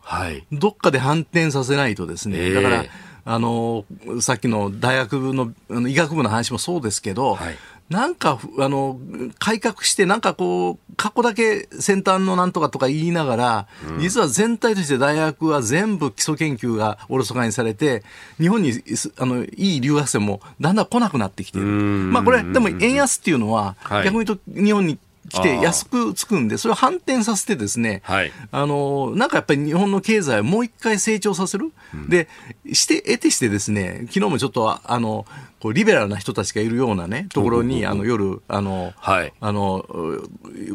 [0.52, 2.86] どっかで反転させないとですね、だから
[3.24, 3.86] あの
[4.20, 5.54] さっきの大学の
[5.88, 7.58] 医学部の話もそうですけど、はい
[7.92, 8.98] なんか、あの、
[9.38, 18.04] 改革して、なんかこう、過去だけ先端のなんとかとか言いながら、うん、実は全体として大学は全部基礎研究がおろそかにされて、
[18.40, 18.72] 日本に、
[19.18, 21.68] あの、いい留学生もだんだん来なくなってきている。
[21.68, 24.98] まあこれ、でも円安っていうのは、逆に言うと日本に
[25.30, 31.72] 来て安くつくんで、それを反転させてですね、はい、あの、なんかやっぱり日本の経済をもう一回成長させる。
[31.94, 32.28] うん、で、
[32.74, 35.26] して、得てしてですね、昨日もちょっと、あの、
[35.60, 39.86] こうリベラルな人たちがいるようなね、ところに、あの、夜、あの、はい、あの、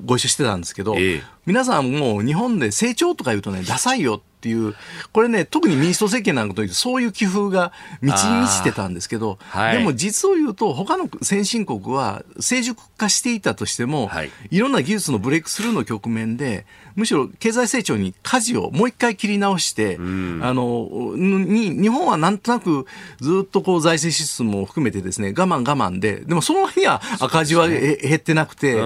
[0.05, 4.75] ご一緒してたんですけど、え皆さんもう日本で成長とか言うとね、ダサいよっていう、
[5.13, 22.87] これね、特に民主党政権なんかというと、そういう寄付が満ち満ちてたんですけど、はい、でも実を言うと、他の先進国は成熟化していたとしても、はい、いろんな技術のブレイクスルーの局面で、むしろ経済成長に舵をもう一回切り直して、あの、に、日本はなんとなく
[23.21, 28.81] ずっとこう財政支出も含めてですね、我慢我慢で、でもその割には赤字は減ってなくて、で、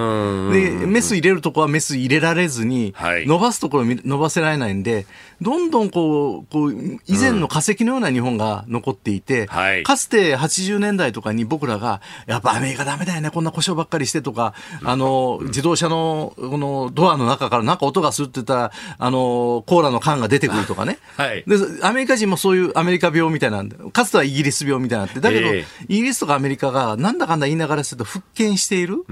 [0.85, 5.05] メス入れるとこはメス入れられずに、伸ばすところ伸ばせられないんで、
[5.41, 6.73] どんどんこう、こう、
[7.07, 20.99] 以前の化石のような日本が残っていて、はい、かつて80年代とかに僕らが、やっぱアメリカダメだよね、こんな故障ばっかりしてとか、あの、自動車の、このドアの中からなんか音がするって言ったら、あの、コーラの缶が出てくるとかね。
[21.17, 21.43] はい。
[21.47, 29.03] で、アメリカ人もそういうアメリカ病みたいなんで、かつてはイギリス病みたいなって、だけど、えー、イギリスとかアメリカがなんだかんだ言いながらすると復権している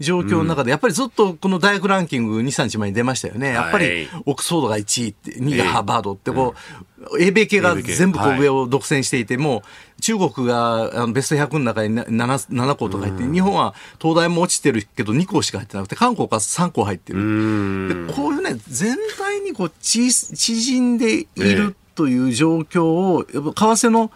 [0.00, 3.48] 状況の中で、やっぱりずっとこの大学ランキング2、3日前に出ましたよね。
[3.48, 9.62] やっぱり、オックスフォードが1位って、2位がハーバードってこう、英米系が全部こう上を独占していて、も
[9.98, 18.06] う中国があのベスト100の中に 7, 7校とか入って、日本は東大も落ちてるけど2校しか入ってなくて、韓国が3校入ってる。
[18.06, 24.10] でこういうね、全体にこう縮んでいるという状況を、為替の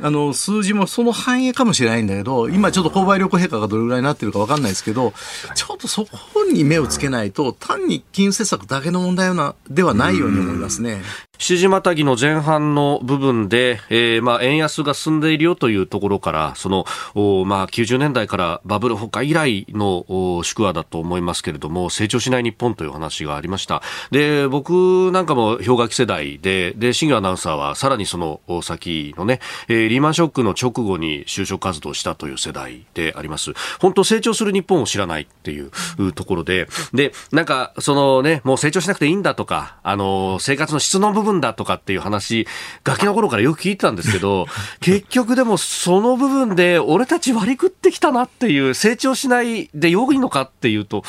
[0.00, 5.12] あの数字もその反映かもしれないんだけど、今ちょっと購買力陛下がどれぐらいになってるか分かんないですけど、
[5.54, 9.32] ちょっとそこに目をつけないと、単に金融政策だけの問題
[9.68, 11.02] ではないように思いますね。
[11.42, 16.84] 7時またぎの前半の部分で、えー、まあ円安が進んでいるよというところから、その、
[17.16, 23.82] おまあ90年代からバブル崩壊以来のお宿話だと思いますけれども、成長しない日本という話がありました。
[24.12, 33.52] で、僕なんかも氷河期世代で、で、新業アナウンサーはさらにその先のね、えー、リーマンショックの直後に就職活動したという世代であります。
[33.80, 35.72] 本当成長する日本を知らないっていう
[36.12, 42.46] ところで、で、なんか、そのね、もう成長しなくていいんだとか、あの、生活の質の部分だとかっていう話、
[42.84, 44.46] ガキの頃からよく聞いてたんですけど、
[44.80, 51.04] 結局でもその部分で俺たち割り食ってきたなっていう、成長しないで良いのかっていうと、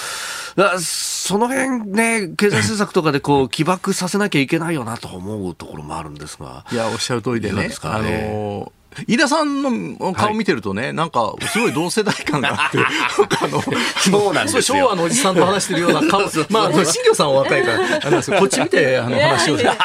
[0.80, 6.66] その辺ね、経済政策とかでこう、起爆させなきゃいけないよなと思うところもあるんですが。
[6.72, 7.70] いや、おっしゃる通りでね。
[7.82, 12.78] あのー飯田さんの顔見てるとね、はい、なんか、すごい同世代感があって、
[13.42, 17.72] あの、そうなんです昭和のおじさんと話してるような顔、まあ、新庄さんは若いか
[18.10, 19.76] ら、こっち見て、あの話をしない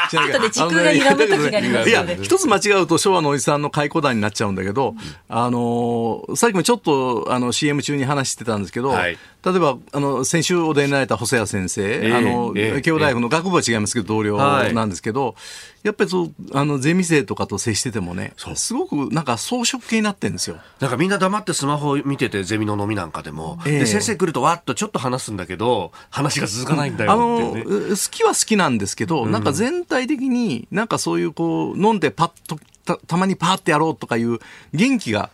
[1.88, 4.94] いや、一つ間違うと昭和のおじさんの解雇団になっちゃうんだけど、
[5.28, 15.36] あの、さっきもちょっと、あの、CM 中に話してたんですけど、はい、例えば、あの、先週お出になられた細谷先生、えー、あの、えー、慶応大学の学部は違いますけど、同僚なんですけど、
[15.84, 20.56] やっぱりそう、あの、ゼミ生とかと接しててもね、すごくなんか装飾系になってるんですよ。
[20.80, 34.38] なんかみんな黙ってスマホ見てて、ゼミの飲みなんかでも、えー、で先生来るとわっとちょっと話すんだけど、話が続かないんだよ、ね、あの、好きは好きなんですけど、うん、なんか全体的になんかそういうこう、飲んでパッとたたまにパーってやろうとかいう
[34.72, 35.30] 元気が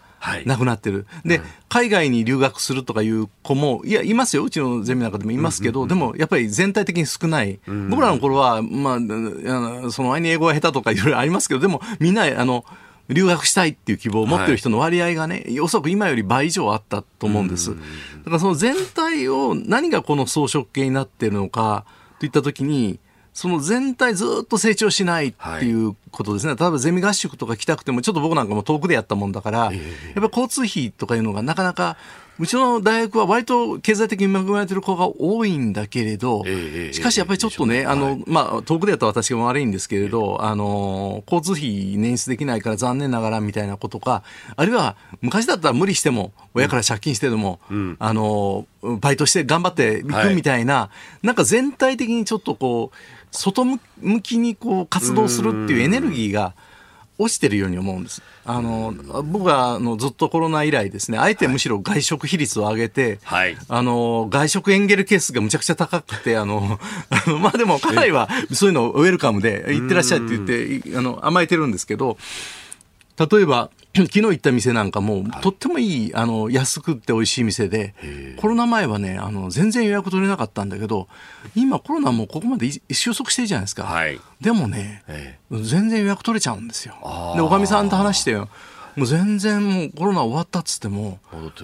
[0.46, 1.06] なくなってる。
[1.24, 4.44] で、うん、海外に留学するとかいう子も、いや、いますよ。
[4.44, 7.60] うちのゼミなんかでもいますけど、うんうんうん、でもやっぱり全体的に少ない。
[7.66, 12.64] うん、僕らの頃は、まあ、その前に英語が下手とかいろいろありますけど、でもみんな、あの、
[13.08, 17.70] 留学したいっていう希望を持ってる人の割合がね、はい、おそらく今より倍以上あったと思うんです。
[17.70, 17.76] だ
[18.24, 21.84] からその全体を何がこの装飾系になってるのか
[22.18, 22.98] といったときに、
[23.34, 31.96] その全体ずっと成長しないっていうことですね、はい、例えばゼミ合宿とか来たくても、ちょっと僕なんかも遠くでやったもんだから、えー、やっぱり交通費とかいうのがなかなか
[32.38, 36.44] うちの大学は割と経済的に恵まれてる子が多いんだけれど、
[36.92, 44.24] しかしやっぱりちょっとね、あの、まあ、遠くでやった私が悪いんですけれど、あの、交通費捻出できないから残念ながらみたいなことか、
[44.56, 47.60] あるいは昔だったら無理しても、親から借金してでも、
[48.00, 50.90] あの、バイトして頑張っていくみたいな、
[51.22, 52.96] なんか全体的にちょっとこう、
[53.30, 53.78] 外向
[54.22, 56.54] きにこう活動するっていうエネルギーが、
[57.18, 58.22] 落ちてるように思うんです。
[58.44, 66.78] あの、僕はあのずっとコロナ以来ですね、あえてむしろ外食比率を上げて、はい、あの、外食エンゲル係数がむちゃくちゃ高くて、あの、
[67.10, 72.18] あのまあでも家内はそういうのウェルカムで、行ってらっしゃいって言って、あの、甘えてるんですけど、
[73.18, 77.94] 例えば、 昨日行った店なんかも、とってもいい、あの、安くって美味しい店で、
[78.38, 81.06] コロナ前はね、あの、全然予約取れなかったんだけど、
[81.54, 83.84] 今コロナもここまで収束してるじゃないですか。
[83.84, 85.04] はい、でもね、
[85.52, 86.94] 全然予約取れちゃうんですよ。
[87.36, 88.34] で、おかみさんと話して、
[88.96, 91.18] もう全然もうコロナ終わったっつっても、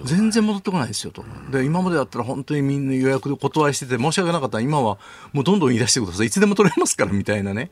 [0.05, 1.23] 全然戻ってこないですよと。
[1.51, 4.97] で、今までだったら本当にみんな予約で断りしてて申し訳なかったら今は
[5.33, 6.27] もうどんどん言い出してください。
[6.27, 7.71] いつでも取れますからみたいなね。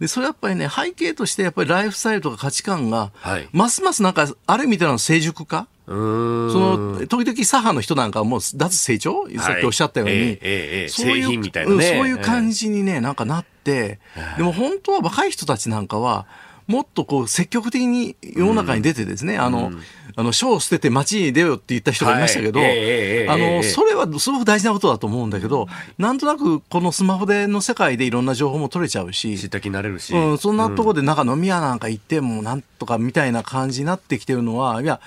[0.00, 5.66] で、それやっぱりね、背景としてやっぱりライフスタイルとか価値観が、はい、ますますなんか、ある意味での成熟化？
[5.86, 14.00] その、時々左派の人なんかもう脱成長、はい、さっきおっしゃったように、えーえー、そういう、ね、そういう感じにね、なんかなって、
[14.36, 16.26] でも本当は若い人たちなんかは、
[16.66, 19.80] もっとこう積極的に世の中に出てですね、うん、あの、うん、
[20.16, 35.00] あの、書を捨てて街に出ようって言った人がいましたけど、あの、それはすごく大事なことだと思うんだけど、なんとなくこのスマホでの世界でいろんな情報も取れちゃうし、知った気になれるし、うん、そんなところでなんか飲み屋なんか行ってもなんとかみたいな感じになってきてるのは、いや、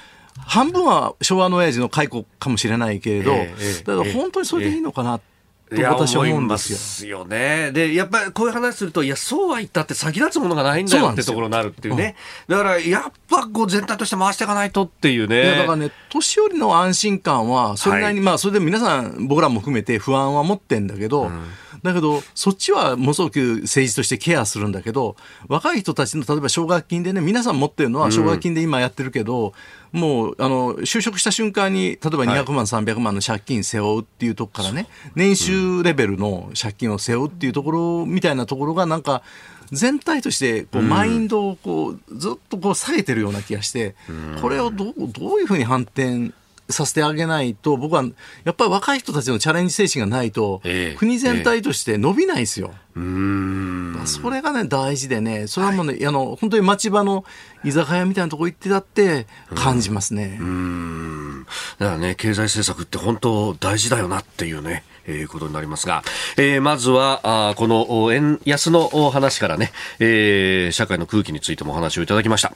[0.45, 5.28] 半分は昭和の親父の解雇かもしれないけれど、えー、だから本当にそれでいいのかなって。
[5.69, 7.25] と私は思うんですよ。
[7.25, 7.71] ね。
[7.71, 12.15] で、やっぱりこういう話すると、いや、そうは言ったって先立つものがないんだよってところになるっていうね。
[12.47, 15.43] うん、だから、やっぱこう全体として回していかないとっていうね。
[15.43, 21.45] いや、だからね、年寄りの安心感は、それなりに、はい、まあ、それで皆さん、僕らも含めて不安は持ってんだけど、うん
[21.83, 25.15] だけど、そっちはものすごく政治としてケアするんだけど、
[25.47, 29.53] 若い人たちの例えば奨学金でね、皆さん持ってるのは奨学金で今やってるけど、
[29.93, 39.23] うん、もうあの就職した瞬間に、例えば200万、はい、300万の借金背負うっていうとこからね、年収レベルの借金を背負うっていうところみたいなところが、なんか、
[39.71, 43.95] 全体としてこうマインドをこうずっとこう下げてるような気がして、
[44.41, 46.31] これをどうどういうふうに反転
[46.69, 48.03] させてあげないと、僕は
[48.43, 52.73] やっぱり若い人たちのチャレンジ精神がないと、えー、国全体として伸びないですよ。
[52.95, 57.25] えー、それがね、大事でね、それはもうね、はい、あの本当に町場の
[57.63, 60.37] 居酒屋みたいなとこ行ってだって感じますね。
[60.39, 61.45] うん
[61.79, 64.83] だからね、経済政策って本当大事だよなっていうね。
[65.07, 66.03] いうことになりますが、
[66.37, 72.53] えー、まずはあこの円安の話からね、えー、社会の空気についてもお話をいただきました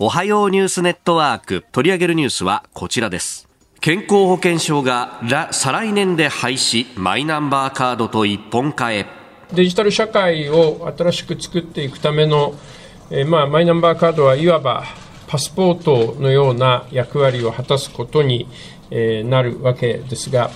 [0.00, 1.64] おはようニュースネットワーク。
[1.70, 3.48] 取り上げるニュースはこちらです。
[3.80, 5.20] 健康保険証が
[5.52, 9.06] 再来年で廃止マイナンバーカードと一本化へ。
[9.52, 12.54] デジタル社会を新しく作っていくための、
[13.10, 14.82] えー、まあ、マイナンバーカードはいわば
[15.28, 18.48] パスポートのような役割を果たすことに、
[18.90, 20.50] えー、なるわけですが、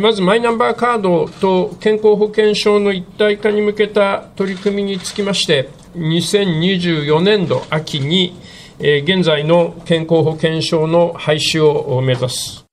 [0.00, 8.36] まずマイナンバーカードと健康保険証の一体化に向けた取り組みにつきまして、2024年度秋に、
[8.80, 12.67] えー、現在の健康保険証の廃止を目指す。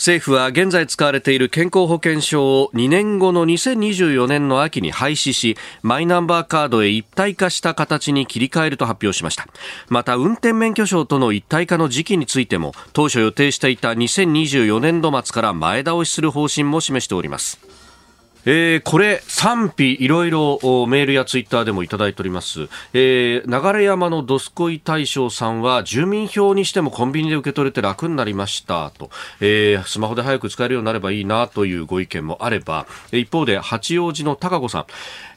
[0.00, 9.46] 政府は現在使われている健康保険証を2年後の2024年の秋に廃止しマイナンバーカードへ一体化した形に切り替えると発表しました。
[9.90, 17.69] また運転免許証との一体化の時期についても当初予定していた2024年度末から前倒しする方針も示しております。
[18.46, 32.86] えー、これ賛否いろいろメールやツイッターでもいただいております、えー、流山のどすこい大将さんは住民票にしてもコンビニで受け取れて楽になりましたと、えー、スマホで早く使えるようになればいいなというご意見もあれば。
[33.12, 34.86] 一方で八王子の高子さん、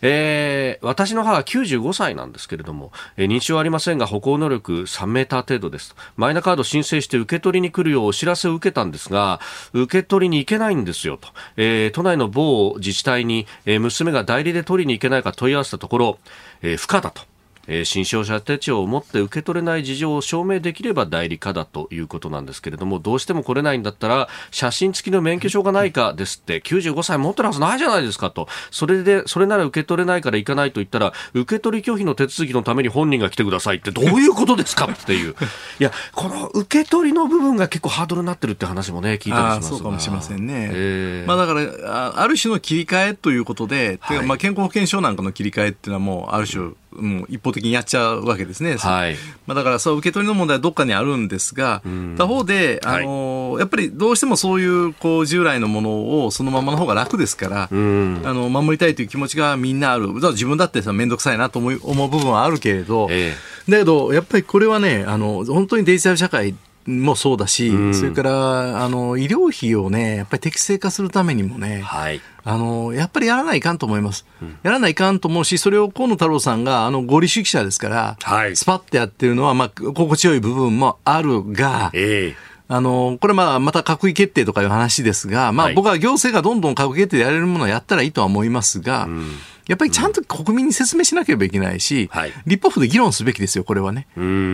[0.02, 5.96] えー、私の母は95歳なんですけれども、えー、認知症ありませんが歩行能力3メーター程度です。
[6.16, 9.40] マイナカード申請して受け取りに来るようお知らせを受けたんですが
[9.74, 16.20] 受け取りに行けないんですよと、えー、都内の某自自治体に、えー、娘が代理で取りに行けないか問い合わせたところ、
[16.62, 17.33] えー、不可だと。
[17.68, 26.62] えー、新商者手帳を持って受け取れない事情を証明できれば代理可だということなんですけれどもどうしても来れないんだったら写真付きの免許証がないか ですって。
[26.62, 28.48] 95歳持ってるはずないじゃないですかと。
[28.72, 35.36] それでそれなら受け取れないから行かないと言ったら受け取り拒否の手続きのために本人が来てくださいってどういうことですかっていう。
[35.80, 48.78] いやこの受け取りの部分が結構ハードルになってるって話もね聞いたりしますそうかもしれませんね、えー、まあ、だからある種の切り替えということで、はい、まあ、健康保険証なんかの切り替えっていうのはもうある種もう一方的にやっちゃうわけですね。
[48.78, 49.16] はい。
[49.46, 51.82] まあだからそう受け取りの問題はどっかにあるんですが、
[52.18, 60.08] 他方で、あの、はい、やっぱりどうしてもそういうこう従来のものをそのままの方が楽ですから、あの守りたいという気持ちがみんなある。
[60.14, 63.34] 自分だってさ面倒くさいなと思う思う部分はあるけれど、え
[63.68, 89.32] え、だけどやっぱりこれはね、あの本当にデジタル社会もそうだし、うん、それからあの医療費をね、やっぱり適正化するためにもね、はい、あのやっぱりやらないかんと思います、うん、やらないかんと思うし、それを河野太郎さんがあの合理主義者ですから、はい、スパッてやってるのは、まあ、心地よい部分もあるが、えーあの、これまあまた閣議決定とかいう話ですが、まあ僕は行政がどんどん閣議決定でやれるものをやったらいいとは思いますが、うん。
[89.68, 94.08] やっぱりちゃんと国民に説明しなければいけないし、うんはい、立法府で議論すべきですよ、これはね。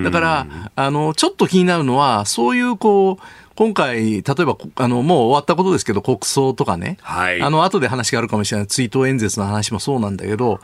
[0.04, 3.24] だから、あの、ちょっと気になるのは、そういうこう、
[3.56, 10.62] 今回、例えば、あの、もう終わったことですけど、国葬とかね、はい、あの、後で話があるかもしれない追悼演説の話もそうなんだけど、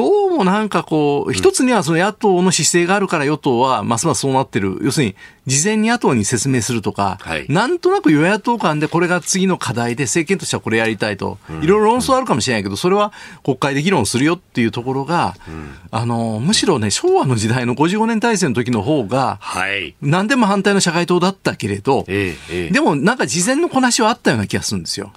[0.00, 4.78] どうもなんかこう、一つにはその野党の姿勢があるから与党はますますそうなってる。
[4.80, 13.12] 要するに、事前に野党に説明するとか、はい、なんとなく与野党間でこれが次の課題で政権としてはこれやりたいと、いろいろ論争あるかもしれないけど、それは
[13.44, 25.12] 国会で議論するよっていうところが、うん、あの、むしろね、昭和の時代の55年体制の時の方が、はい、何でも反対の社会党だったけれど、ええでもなんか事前のこなしはあったような気がするんですよ。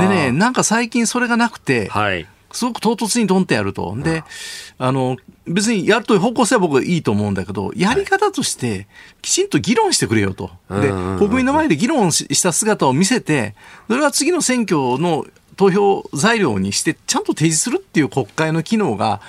[0.00, 3.94] でね、なんか最近それがなくて、はいすごく唐突にドンってやると。
[3.96, 4.22] で、
[4.78, 8.86] あの、別にやるという方向性は僕はいいと思うんだけど、やり方として
[9.20, 10.50] きちんと議論してくれよと。
[10.70, 10.88] で、
[11.18, 13.54] 国民の前で議論した姿を見せて、
[13.88, 19.20] それは次の選挙の投票材料にしてちゃんと提示するっていう国会の機能が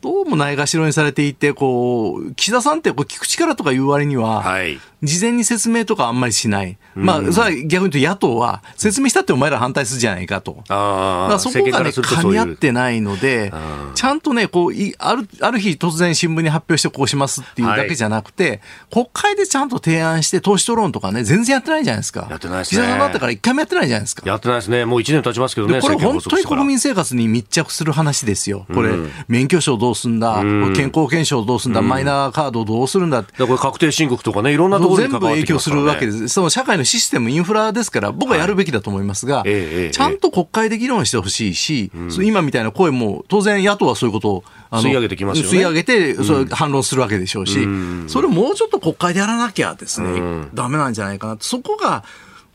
[0.00, 13.52] どうもないがしろにされていてこう岸田さんってこう聞く力とか言う割には、はい、事前に説明とかあんまりしない、うん、まあ、それは逆に言うと野党は説明したってお前ら反対するじゃないかと、あだそこがね、噛み合ってないので、
[13.94, 18.60] ちゃんとねこういある、ある日突然新聞に発表してこうしますっていうだけじゃなくて、はい、
[18.90, 22.26] 国会でちゃんと提案して、党首討論とかね、全然やってないじゃないですか。
[22.30, 22.82] やってないですね。
[22.82, 24.22] 岸田さんだったから一回もやってないじゃないですか。
[24.26, 24.84] やってないですね。
[24.84, 25.80] もう1年経ちますけどね。
[25.80, 28.66] これ本当に国民生活に密着する話ですよ。
[28.74, 33.32] これ、うん、免許証どうすんだ、うん、健康保険証どうすんだ、うん、マイナーカードどうするんだって。
[33.44, 36.28] これ確定申告とかね、いろんなところに関わってきますするわけです。
[36.28, 45.50] その社会のシステム、インフラですから、僕はやるべきだと思いますが、はい、ちゃんと国会で議論してほしいし、うん、今みたいな声も、当然野党はそういうことを、吸い上げてきますよね。
[45.50, 51.36] 吸い上げて、そ反論するわけでしょうし、うん、それをもうちょっと国会でやらなきゃですね、うん、ダメなんじゃないかな。
[51.40, 52.04] そこが、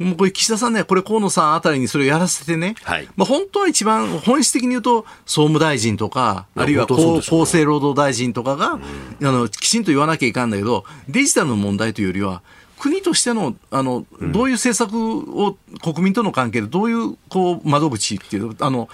[0.02, 12.42] もうこれ岸田さんね、これ河野さんあたりにそれをやらせてね、はい、まあ本当は一番本質的に言うと、総務大臣とか、あるいは厚生労働大臣とかが、うん、あの、きちんと言わなきゃいかんだけど、デジタルの問題というよりは、
[12.80, 14.96] 国としてのあのどういう政策
[15.40, 18.90] を国民との関係でどういうこう窓口っていうあの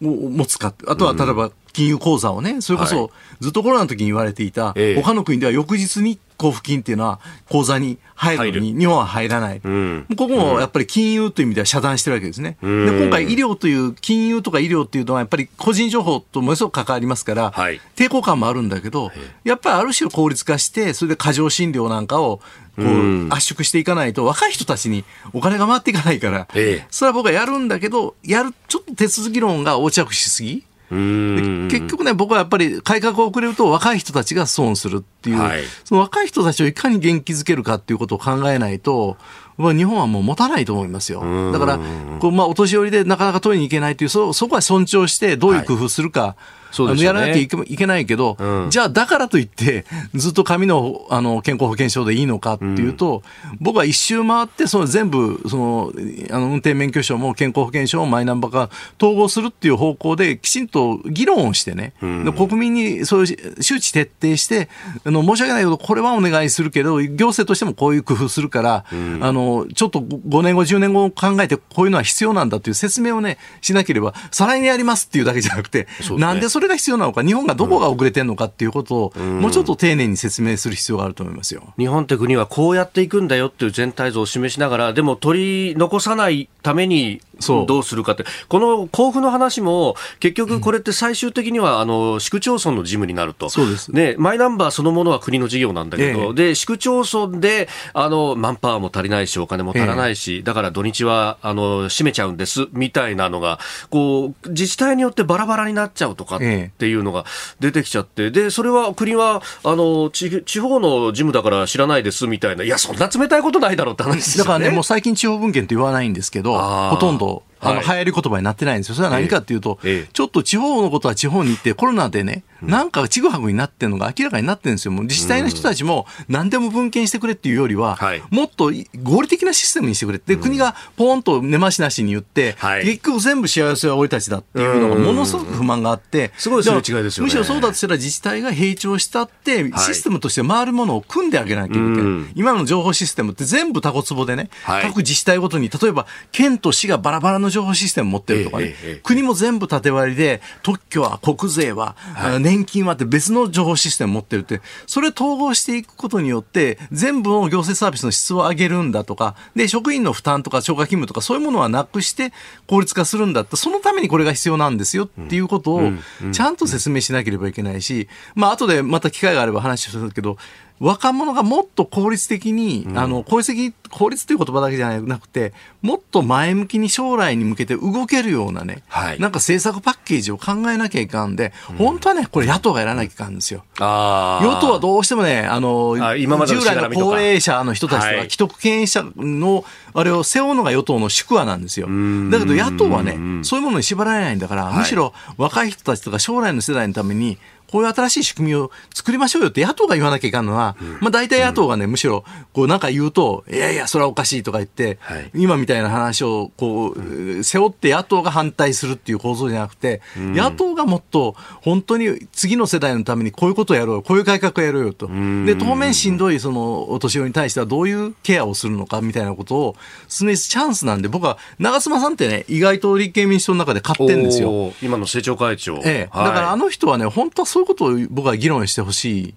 [0.00, 0.74] 持つか。
[0.86, 19.10] あとは例えば金融口座をね、それこそずっとコロナの時に言われていた、他の国では翌日に交付金っていうのは口座に入るのに日本は入らない、うん、ここもやっぱり金融という意味では遮断してるわけですね、うん、で今回医療という金融とか医療っていうのはやっぱり個人情報とものすごく関わりますから、はい、抵抗感もあるんだけど
[19.44, 22.40] やっぱりある種効率化してそれで過剰診療なんかを
[22.76, 25.04] こう圧縮していかないと若い人たちに
[25.34, 26.48] お金が回っていかないから、
[26.90, 39.16] それは僕はやるんだけどやるちょっと手続き論が横着しすぎ結局ね、僕はやっぱり改革が遅れると若い人たちが損するっていう、はい、その若い人たちをいかに元気づけるかっていうことを考えないと、
[39.56, 41.20] 日本はもう持たないと思いますよ。
[41.52, 41.78] だから、
[42.18, 55.92] こうまあ、お年寄りでなかなか取りに行けないという、そそこは尊重して、どういう工夫するか、はいそうですね、やらなきゃいけいけないけど、うん、じゃあだからといって、ずっと紙のあの健康保険証でいいのかっていうと、うん、僕は一周回って、その全部その
[56.30, 64.68] あの運転免許証も健康保険証もマイナンバーが統合するっていう方向で、きちんと議論をしてね、うん、国民にそういう周知徹底して、
[65.04, 68.84] あの申し訳ないけど、これはお願いするけど、行政としてもこういう工夫するから、
[69.20, 81.74] あのちょっと5年後、10年後考えて、こういうのは必要なんだという説明をね、しなければ、再来年やりますっていうだけじゃなくて、ね、なんでそれが必要なのか、日本がどこが遅れてるのかっていうことを、もうちょっと丁寧に説明する必要があると思いますよ。
[81.78, 93.92] 日本って国はこうやっていくんだよっていう全体像を示しながら、でも取り残さないためにどうするかって、この交付の話も、結局これって最終的には、あの市区町村の事務になると、そうです。
[93.92, 103.58] ね、マイナンバーそのものは国の事業なんだけど、ええ、で市区町村であのマンパワーも足りないし、お金も足らないし、え、だから土日はあの閉めちゃうんですみたいなのが
[103.90, 107.24] こう、自治体によってバラバラになっちゃうとかっていうのが
[107.58, 114.48] 出てきちゃって、でそれは国はあの地地方の事務だから知らないですみたいな、いや、そんな冷たいことないだろうって話ですよね。
[114.48, 117.29] だからね、もう最近、地方文献って言わないんですけど、ほとんど
[117.60, 118.94] あの、流行り言葉になってないんですよ。
[118.94, 119.78] それは何かっていうと、
[120.12, 124.92] ちょっと地方のことは地方に行って、コロナでね、なんかちぐはぐになってるのが明らかになってるんですよ。
[124.92, 127.98] もう自治体の人たちも何でも分権してくれっていうよりは、
[128.30, 142.32] もっと合理的なシステムにしてくれで、国がポーンと根回しなしに言って、結局全部幸せは俺たちだっていうのがものすごく不満があって、すごいすれ違いですよ、むしろそうだとしたら自治体が閉庁したって、システムとして回るものを組んであげなきゃいけない。
[142.34, 144.50] 今の情報システムって全部タコツボでね、
[144.82, 151.96] 各自治体ごとに、例えば県と市がバラバラの情報システム持ってるとかね、国も全部縦割りで、特許は国税は、
[152.40, 162.32] 年金はって別の情報システム持ってるって、それ統合していくことによって、全部の行政サービスの質を上げるんだとか、で、職員の負担とか超過勤務とか、そういうものはなくして
[162.66, 165.92] 効率化するんだって、そのためにこれが必要なんですよっていうことを、
[166.32, 170.36] ちゃんと説明しなければいけないし、まあ、後でまた機会があれば話をするけど、
[170.80, 175.52] 若者がもっと効率的に、うん、あの効率的効率という言葉だけじゃなくて
[175.82, 183.64] もっと前向きに将来に向けて動けるようなね、はい、なんか政策パッケージを考えなきゃいかんで、うん、本当はねこれ野党がやらなきゃいかんですよ。
[183.78, 191.88] 与党はどうしてもねあの今まで従来の高齢者の人たちとか、はい、既得権益者のあれを背負うのが与党の宿話なんですよ。
[192.30, 197.38] だけど野党はねそういうものに縛られないんだから、むしろ若い人たちとか将来の世代のために
[197.70, 215.08] こういう新しい仕組みを作りましょうよって野党が言わなきゃいかんのは、うん、まあ大体野党がね、むしろ、こうなんか言うと、いやいや、それはおかしいとか言って、はい、今みたいな話を、こう、背負って野党が反対するっていう構造じゃなくて、うん、野党がもっと、本当に次の世代のためにこういうことをやろうこういう改革をやろうよと。
[215.46, 219.76] で、当面しんどい、その、お年寄りに対してはどういうケアをするのかみたいなことを
[220.08, 224.72] 示すチャンスなんで、僕は、長妻さんってね、意外と立憲民主党の中で勝ってんですよ。
[224.82, 225.76] 今の政調会長。
[225.84, 226.16] ええ。
[226.16, 229.34] だからあの人はね、本当はそういうことを僕は議論してほしいし、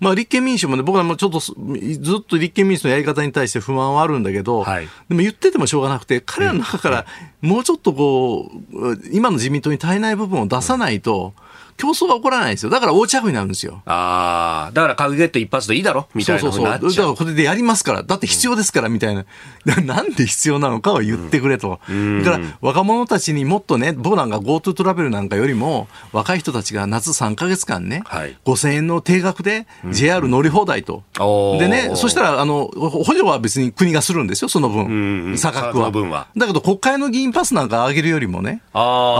[0.00, 7.06] まあ、立憲民主もね、僕はもうちょっとずっと立憲民主のやり方に対して不満はあるんだけど、はい、でも言っててもしょうがなくて、彼らの中から
[7.40, 11.45] もうちょっとこう、今の自民党に足りない部分を出さないと、うん
[11.76, 12.70] 競争が起こらないんですよ。
[12.70, 13.82] だから横着になるんですよ。
[13.86, 16.08] ああ、だから閣議決定一発でいいだろ？
[16.14, 16.64] みたいなそうそうそう。
[16.64, 18.02] だからこれでやりますから。
[18.02, 19.24] だって必要ですから、みたいな。
[19.84, 21.80] なんで必要なのかを言ってくれと。
[21.88, 31.02] うん、だから若者たちにもっとね、僕なんか GoTo トラベルなんかよりも、若い人たちが夏3か月間ね、はい、5000円の定額で JR 乗り放題と。
[31.20, 35.36] うん、でね、そしたら、あの、補助は別に国がするんですよ、その分。
[35.36, 35.90] 差額は。
[35.90, 38.78] はだけど国会の議員パスなんか上げるよりもね、あ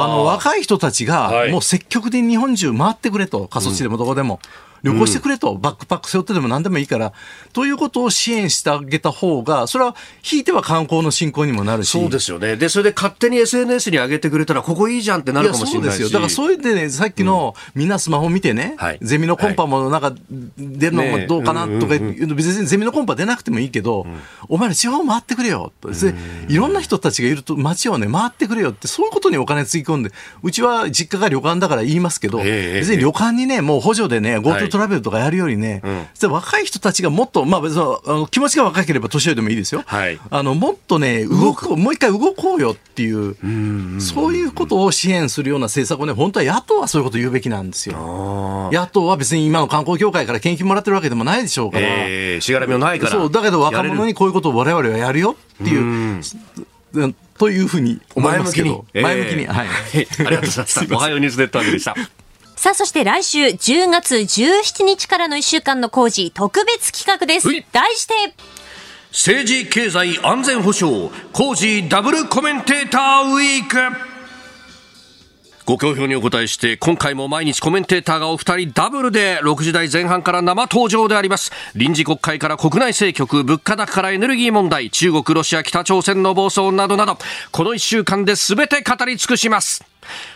[0.09, 4.41] の、若い人たちが、もう積極的に日本本中回ってくれと、過疎地でもどこでも。
[4.83, 7.13] 旅行してくれと、バックパック背負ってでも何でもいいから、
[7.53, 11.91] ということを支援してあげた方が、それは、ひいては観光の振興にもなるし。
[11.91, 12.57] そうですよね。
[12.57, 15.97] で、それで勝手に SNS に上げてくれたら、ここいいじゃんってなるかもしれないし。
[15.97, 16.19] そうですよ。
[16.19, 20.13] だからそういうでね、さっきの、みんなスマホ見てね、はい、ゼミのコンパもなんか
[20.59, 24.07] 出るのもどうかなとか言うと、別にゼミのコンパ出なくてもいいけど、
[24.49, 25.91] お前ら地方回ってくれよと。
[26.49, 30.11] いろんな人たちがいると街をね、回ってくれよって、そういうことにお金つぎ込んで、
[30.43, 39.83] うちは実家が旅館だから言いますけど、別に旅館にね、もう補助でね、GoTo トラベルとかやるよりね、はい、若い人たちがもっと、まあ別にあの気持ちが若ければ年寄りでもいいですよ。
[39.87, 43.31] はい、あのもっとね、動く、もう一回動こうよっていう、
[43.97, 48.71] うそういうことを支援するような政策をね、本当は野党はそういうこと言うべきなんですよ。
[48.73, 51.87] 野党は別に今の観光協会から献金もらってるわけでもないでしょうから。
[51.87, 53.13] えー、しがらみもないから。
[53.13, 56.21] そう、だけど若者にこういうことを我々はやるよっていう。
[56.21, 59.43] うというふうに思いますけど、前向きに。
[59.43, 59.69] えー、はい。
[60.27, 60.97] ありがとうございま した。
[60.97, 61.95] おはようニュースネットワークでした。
[62.57, 67.49] さあ、そして来週10月17日からの1週間の工事特別企画です。
[67.71, 68.15] 題して、
[69.11, 74.17] 政治経済安全保障工事ダブルコメンテーターウィーク
[75.67, 81.51] ご好評にお答えして、今回も毎日コメンテーターがお二人ダブルで6時台前半から生登場であります。
[81.75, 87.19] 臨時国会から国内政局、物価高からエネルギー問題、中国、ロシア、北朝鮮の暴走などなど、
[87.51, 89.85] この1週間で全て語り尽くします。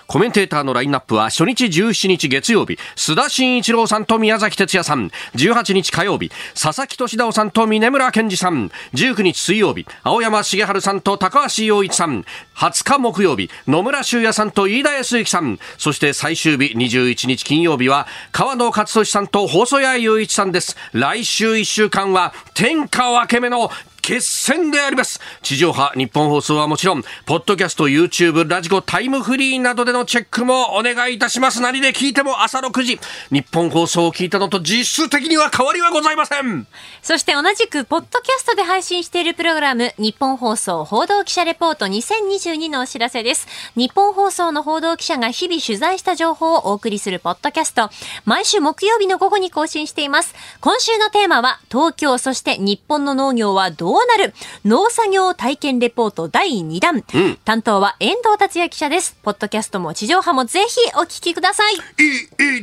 [0.06, 12.24] コメンテーターのラインナップは初日17日月曜日、須田慎一郎さんと宮崎哲也さん、18日火曜日、佐々木俊直さんと峰村健二さん、19日水曜日、青山茂春さんと高橋洋一さん、
[12.56, 20.76] 20日木曜日、野村修也さんと飯田康之さん、そして最終日21日金曜日は、川野勝利さんと細谷雄一さんです。
[20.92, 23.70] 来週1週間は、天下分け目の
[24.00, 25.20] 決戦であります。
[25.42, 31.60] 地上波、日本放送はもちろん、ポッドキャスト、YouTube、ラジコ、タイムフリーなどでのチェックもお願いいたします。
[31.60, 32.98] 何で聞いても朝6時。
[33.30, 36.66] 日本放送を聞いたのと実質的には変わりはございません。
[37.02, 43.46] そして同じく、ポッドキャストで配信しているプログラム、日本放送報道記者レポート2022のお知らせです。
[43.76, 47.90] 日本放送の報道記者が日々取材した情報をお送りするポッドキャスト。
[48.24, 50.34] 毎週木曜日の午後に更新しています。
[50.60, 54.34] 今週のテーマは、東京、そして日本の農業はどうなる？
[54.64, 59.16] 農作業体験レポート第2弾、うん、担当は遠藤達也記者です。
[59.22, 61.74] ポッドキャストも地上波もぜひお聞きください。
[61.74, 61.78] い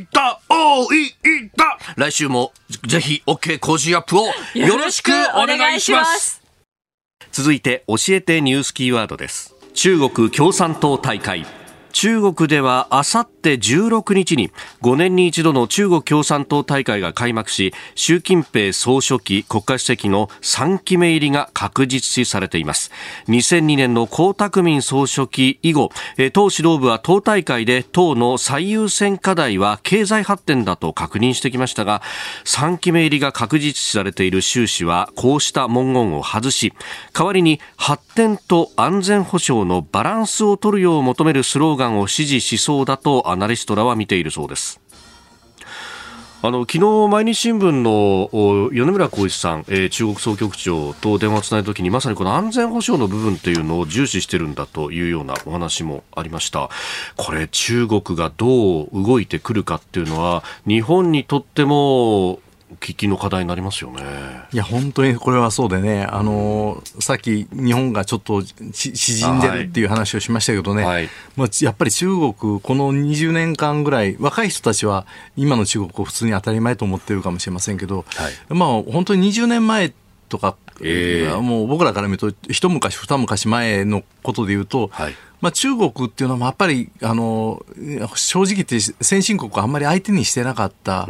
[0.02, 1.12] いたおいい
[1.56, 1.78] た。
[1.96, 2.52] 来週も
[2.86, 6.42] ぜひ OK 工事アップをよろしくお願いします。
[7.32, 9.54] 続いて教えてニュースキーワードです。
[9.74, 11.46] 中国共産党大会
[11.92, 14.50] 中国ではあさって16日に
[14.82, 22.90] 5年に一度の中国共産党大会が開幕し習近平総書記国家主席の3期目入りが確実視されています。
[23.28, 25.90] 2002年の江沢民総書記以後
[26.32, 32.02] 党指導部は党大会で党の最優先課題は経済発展だと確認してきましたが
[32.44, 36.72] 3期目入りが確実視されている習氏はこうした文言を外し
[37.12, 44.80] 代わりに発展と安全保障のバランスを取るよう求めるスローガンを支持しそうだとアナリストらは見ているそうです。
[46.40, 48.30] あの昨日毎日新聞の
[48.72, 56.70] 米村浩一さん、えー、中国総局長と電話をつないだときにまさにこの安全保障の部分というのを重視してるんだというようなお話もありました
[57.16, 62.38] これ中国がどう動いてくるかっていうのは日本にとっても
[62.80, 64.02] 喫緊の課題になりますよね。
[64.52, 75.06] いや、本当にこれはそうでね、あの、さっき日本がちょっと縮んでるっていう話をしましたけどね、はい、まあ、やっぱり中国、この20年間ぐらい、若い人たちは
[75.36, 79.92] 今の中国を普通に当たり前と思ってるかもしれませんけど、はい、まあ、本当に20年前
[80.28, 87.64] とか、えー、もう僕らから見ると、一昔、二昔前のことで言うと、はいまあ、中国っていうのはやっぱりあの
[88.14, 91.08] 正直言って先進国はあんまり相手にしてなかった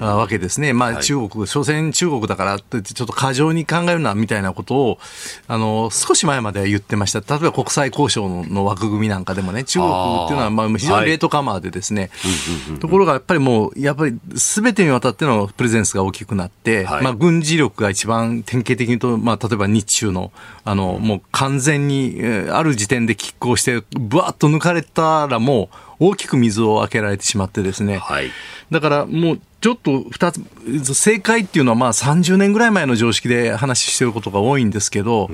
[0.00, 4.98] わけですね、まあ、中国、はい、所詮中国だからってちょっと過剰に考えるなみたいなことを
[5.48, 12.10] あの少し前までは言ってました、例えば国際交渉の枠組みなんかでもね、中国っていうのはまあ非常にレートカマーでですね、
[12.68, 20.32] はい、ところがやっぱりもう、やっぱりすべてにわたってのプレゼンスが大きくなって、はい、まあ、軍事力が一番典型的にと、まあ、例えば日中の
[20.64, 22.20] あのもう完全に
[22.50, 28.30] ある時点で拮抗して、ぶわっと抜かれたらもう大きく水を開けられてしまってですね、はい、
[28.70, 30.42] だからもうちょっと二つ、
[30.94, 35.30] 正解っていうのはまあ30年ぐらい前の常識で話してることが多いんですけど、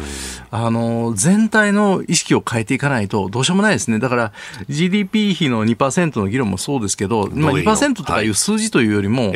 [0.51, 3.99] あの、全体の意識を変えていかないとどうしようもないですね。
[3.99, 4.33] だから
[4.69, 9.33] GDP 比の2%の議論もそうですけど、まあ2%とかいう数字というよりも、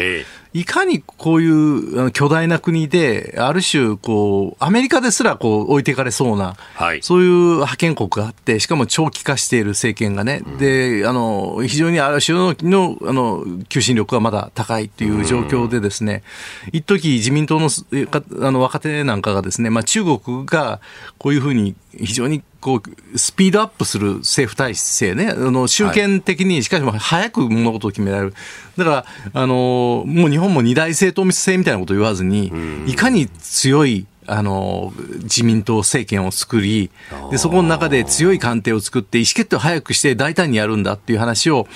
[0.55, 14.82] いかにこういう巨大な国で、ある種、こう、アメリカですらこう置いていかれそうな、はい、そういう覇権国があって、しかも長期化している政権がね、で、あの、非常にある種ののあの求心力がまだ高い。
[14.83, 16.23] ないという状況でですね、
[16.73, 17.69] 一時自民党の
[18.41, 20.81] あの若手なんかがですね、まあ、中国が
[21.19, 28.35] こういうふうに非常にこうスピードアップする政府体制ね、あの集権的に、しかしも早く物事を決められる、
[28.77, 32.53] だからあのもう日本も二大政党制みたいなことを言わずに、
[32.87, 36.91] いかに強いあの自民党政権を作り
[37.31, 41.67] で、そこの中で強い官邸を作って、意思決定を早くして大胆にやるんだっていう話を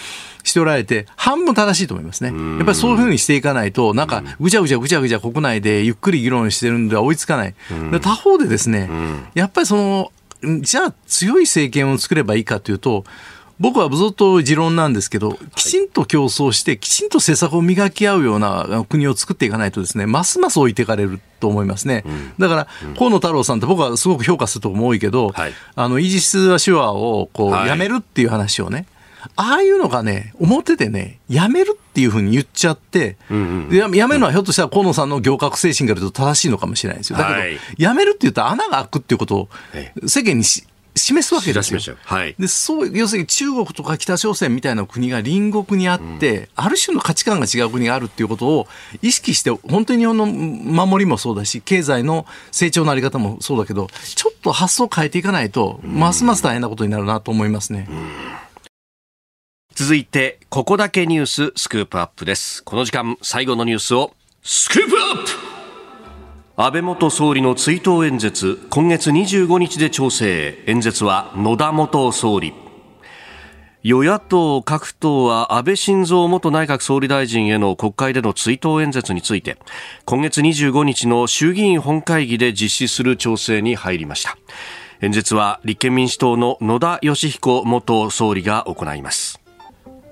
[0.47, 2.29] しておられて、半分正しいと思いますね。
[2.29, 7.55] やっぱりそういうふうにしていかないと、なんかぐちゃぐちゃぐちゃぐちゃ国内でゆっくり議論してるんでは追いつかない。
[7.91, 8.89] で他方でですね、
[9.35, 10.13] やっぱりその
[10.61, 13.05] じゃあ強い政権を作ればいいかというと、
[13.59, 22.05] 僕はずっと持論なんですけど、きちんと競争して、きちんと政策を磨き合うような国を作っていかないとですね、ますます置いていかれると思いますね。
[22.07, 22.69] うん、だから、
[22.99, 28.87] 河野太郎さんって僕はすごく評価するとこも多いけど、はい、あの、イージス・手話をこう、やめるっていう話をね、
[29.37, 37.19] ああいうのがね、表でね、やめるっていうふうに言っちゃって、うんうん、やめるのはひょっとしたら河野さんの行革精神から言うと正しいのかもしれないですよ。
[37.19, 39.49] だけど、はい、やめるって言ったら穴が開くっていうことを
[40.07, 40.67] 世間にし、
[40.97, 41.97] 示すわけですよ。
[42.05, 48.67] はい、でそう要するに中国とか北朝鮮みたいな国が隣国にあって、うん、ある種の価値観が違う国があるっていうことを
[49.03, 57.87] 意識して本当に日本の守りもそうだし経済の成長のあり方もそうだけどちょっと発想を変えていかないと、ますます大変なことになるなと思いますね。
[57.91, 58.46] うん
[59.77, 62.65] 続いて、ここだけニューススクープアップです。
[62.65, 65.31] この時間、最後のニュースを、スクープアップ
[66.57, 70.65] 安倍元総理の追悼演説、今月25日で調整。
[70.67, 72.55] 演説は野田元総理。
[73.83, 79.59] 与野党各党は安倍晋三元内閣総理大臣への国会での追悼演説について
[80.07, 84.37] 今月25日の衆議院本会議で実施する調整に入りました
[85.03, 89.46] 演説は立憲民主党の野田佳彦元総理が行います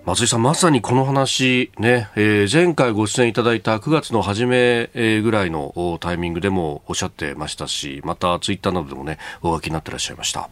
[0.07, 4.91] 松井さん、まさにこの話、ね、えー、前回ご出演いただいた9月の初め
[5.23, 10.51] ぐらいのタイミングでもおっしゃってましたし、またツイッターなどでもね、お書きになってらっしゃいました。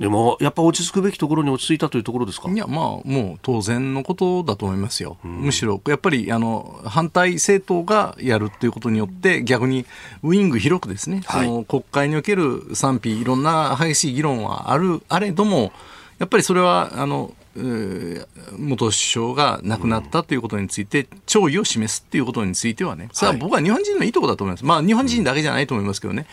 [0.00, 2.50] でも、やっぱ落ち着くべきところに落ち着いたというところですか？
[2.50, 5.16] いや、まあ、もう当然のことだと思いますよ。
[5.24, 9.86] うん、むしろ、やっぱり、あの、反対政党がやるということによって、逆に
[10.24, 15.70] ウィング広くですね、はい、その国会における賛否、いろんな激しい議論はある、あれども、
[16.18, 26.26] やっぱりそれは、あの、元首相が亡くなったということについて、弔意を示すということについてはね、それは僕は日本人のいいところだと思います、まあ、日本人だけじゃないと思いますけどね、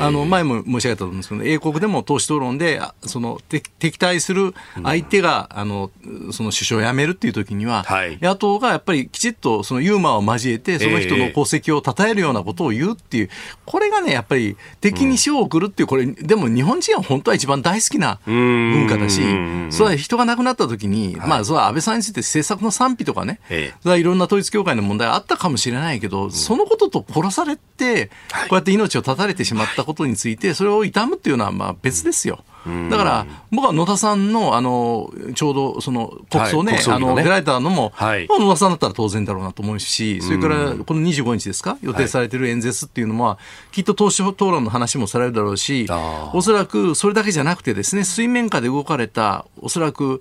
[0.00, 5.90] あの前も申し上げたと思うんですけど、英国でも党首討論で、その敵対する相手が、あの
[6.32, 7.84] その首相を辞めるっていう時には、
[8.20, 13.30] 野党がやっぱりきちっとそのユーモアを交えて、その人の功績を称えるようなことを言うっていう、
[13.64, 19.22] これがね、やっぱり敵に塩を送るっていう、これ、でも日本人は本当は一番大好きな文化だし、
[19.70, 28.12] それは人が亡くなったった時に、はい、まあ、それは安倍さんについて政策の賛否とかね、ええ、いろんな統一教会の問題あったかもしれないけど、うん、そのことと殺されて、こ
[28.52, 32.44] うやって命を絶たれてしまったことについて、それを悼むっていうのはまあ別ですよ。
[32.90, 43.38] だから、僕は野田さんの、あの、ちょうど、その、国葬ね、はい、あの、出られたのも、はい、野田さんだったら当然だろうなと思うし、それから、この25日ですか、予定されている演説っていうのは、
[43.72, 45.86] きっと党首討論の話もされるだろうし、
[46.32, 50.20] おそらくそれだけじゃなくてですね、水面下で動かれた、おそらく、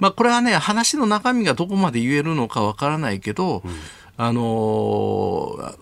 [0.00, 3.72] まあ、これはね、話の中身がどこまで言えるのかわからないけど、うん、
[4.16, 5.74] あの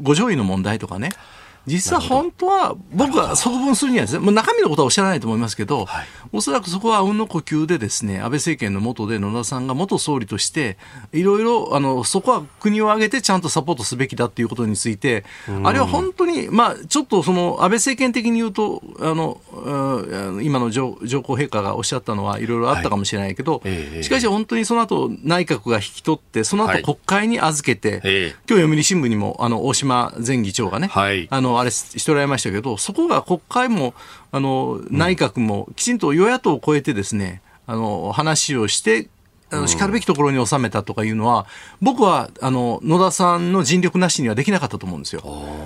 [0.00, 1.10] ご上位の問題とかね、
[1.66, 10.76] 実は本当は僕は側分するにはですね、もう中身のことはおっしゃらないと思いますけど、はい、おそらくそこは運の呼吸でですね、安倍政権の下で野田さんが元総理として、
[11.12, 15.24] いろいろ、あの、そこは国を挙げてちゃんとサポートすべきだっていうことについて、
[15.62, 19.40] あれは本当に、まあ、ちょっとその、安倍政権的に言うと、あの、
[20.42, 30.90] 今の上上皇陛下がおっしゃったのはいろいろあったかもしれないけど、はい、しかし本当にその後内閣が引き取って、その後国会に預けて、はい、今日読売新聞にも、あの、大島前議長がね、
[31.30, 33.94] あの、あれしておられましたけど、そこが国会も、
[34.30, 39.08] あの、内閣もきちんと与野党を超えてですね、あの、話をして、
[39.52, 41.46] あの、叱るべきところに収めたとかいうのは、
[41.80, 45.22] 僕は、あの、野田さんの尽力なしにはできなかったと思うんですよ。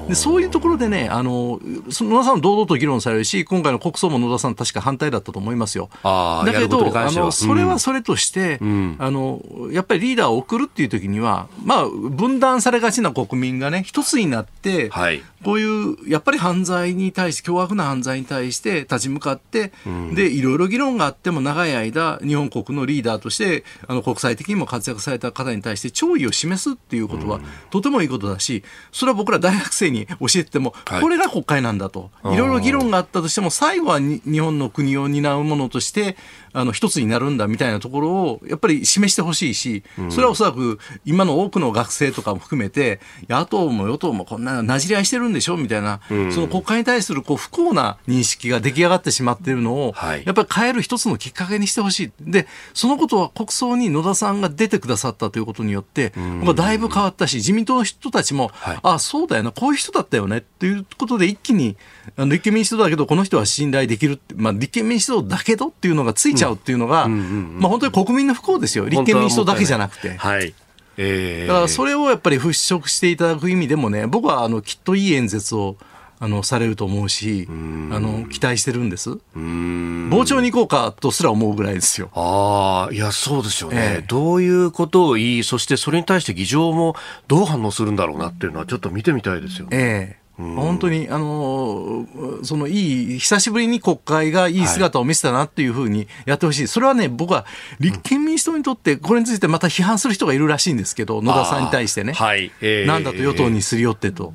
[0.09, 1.61] で、そういうところでね、あの、
[1.91, 5.89] その野田さん堂々と議論されるし、今回の国葬も野田さん確か反対だったと思いますよ。
[6.03, 31.01] だけど、あの、それはそれとして、うん、あの、やっぱりリーダーを送るっていう時には、まあ、分断されがちな国民がね、一つになって、はい、こういう、やっぱり犯罪に対して、凶悪な犯罪に対して立ち向かって、うん、で、いろいろ議論があっても長い間、日本国のリーダーとして、あの国際的にも活躍された方に対して弔意を示すっていうことは、とてもいいことだし、それは僕ら大学生に教えてても、はい。
[31.01, 36.17] これが国会なんだと、いろいろ議論があったとしても、最後はに日本の国を担うものとして、
[36.57, 42.99] あの一つになるんだみたいなところをやっぱり示してほしいし、それはおそらく今の多くの学生とかも含めて、
[43.29, 50.23] 野党も与党もこんななじり合いしてるんでしょみたいな、その国会に対するこう不幸な認識が出来上がってしまっているのを、はい。
[50.25, 52.13] やっぱり変える一つのきっかけにしてほしい。
[52.21, 58.79] で、そのことは国葬に野田さんが出てくださったということによって、僕はだいぶ変わったし、自民党の人たちも、はい。
[58.83, 61.77] あそうだよな、こういう人だったよねっていうことで一気に、
[62.17, 70.17] あの立憲民主党だけど、この人は信頼できるって、まあ、立憲民主党だけどっていうのがついちゃうっていうのが、まあ、本当に国民の不幸ですよ、立憲民主党だけじゃなくて。
[70.17, 70.55] はい。
[70.99, 75.77] えーだからそれをやっぱり払拭していただく意味でもね、僕はあのきっといい演説を
[76.19, 79.19] あのされると思うし、あの期待してるんです。
[79.35, 82.11] 傍聴に行こうかとすら思うぐらいですよ。
[82.15, 86.97] ああ、いや、そうですよね、ええどういうことを言い、そしてそれに対して議場も
[87.29, 89.77] どう反応するんだろうなっていうのは、ちょっと見てみたいですよね。
[89.77, 96.69] ええ本当に、あのーそのいい、久しぶりに国会がいい姿を見せたなっていうふうにやってほしい。
[96.69, 97.47] それはね、僕は
[97.81, 102.13] 立憲民主党にとって、これについてまた批判する人がいるらしいんですけど、野田さんに対してね。
[102.13, 102.53] はい。
[102.61, 104.33] ええなんだと与党にすり寄ってと。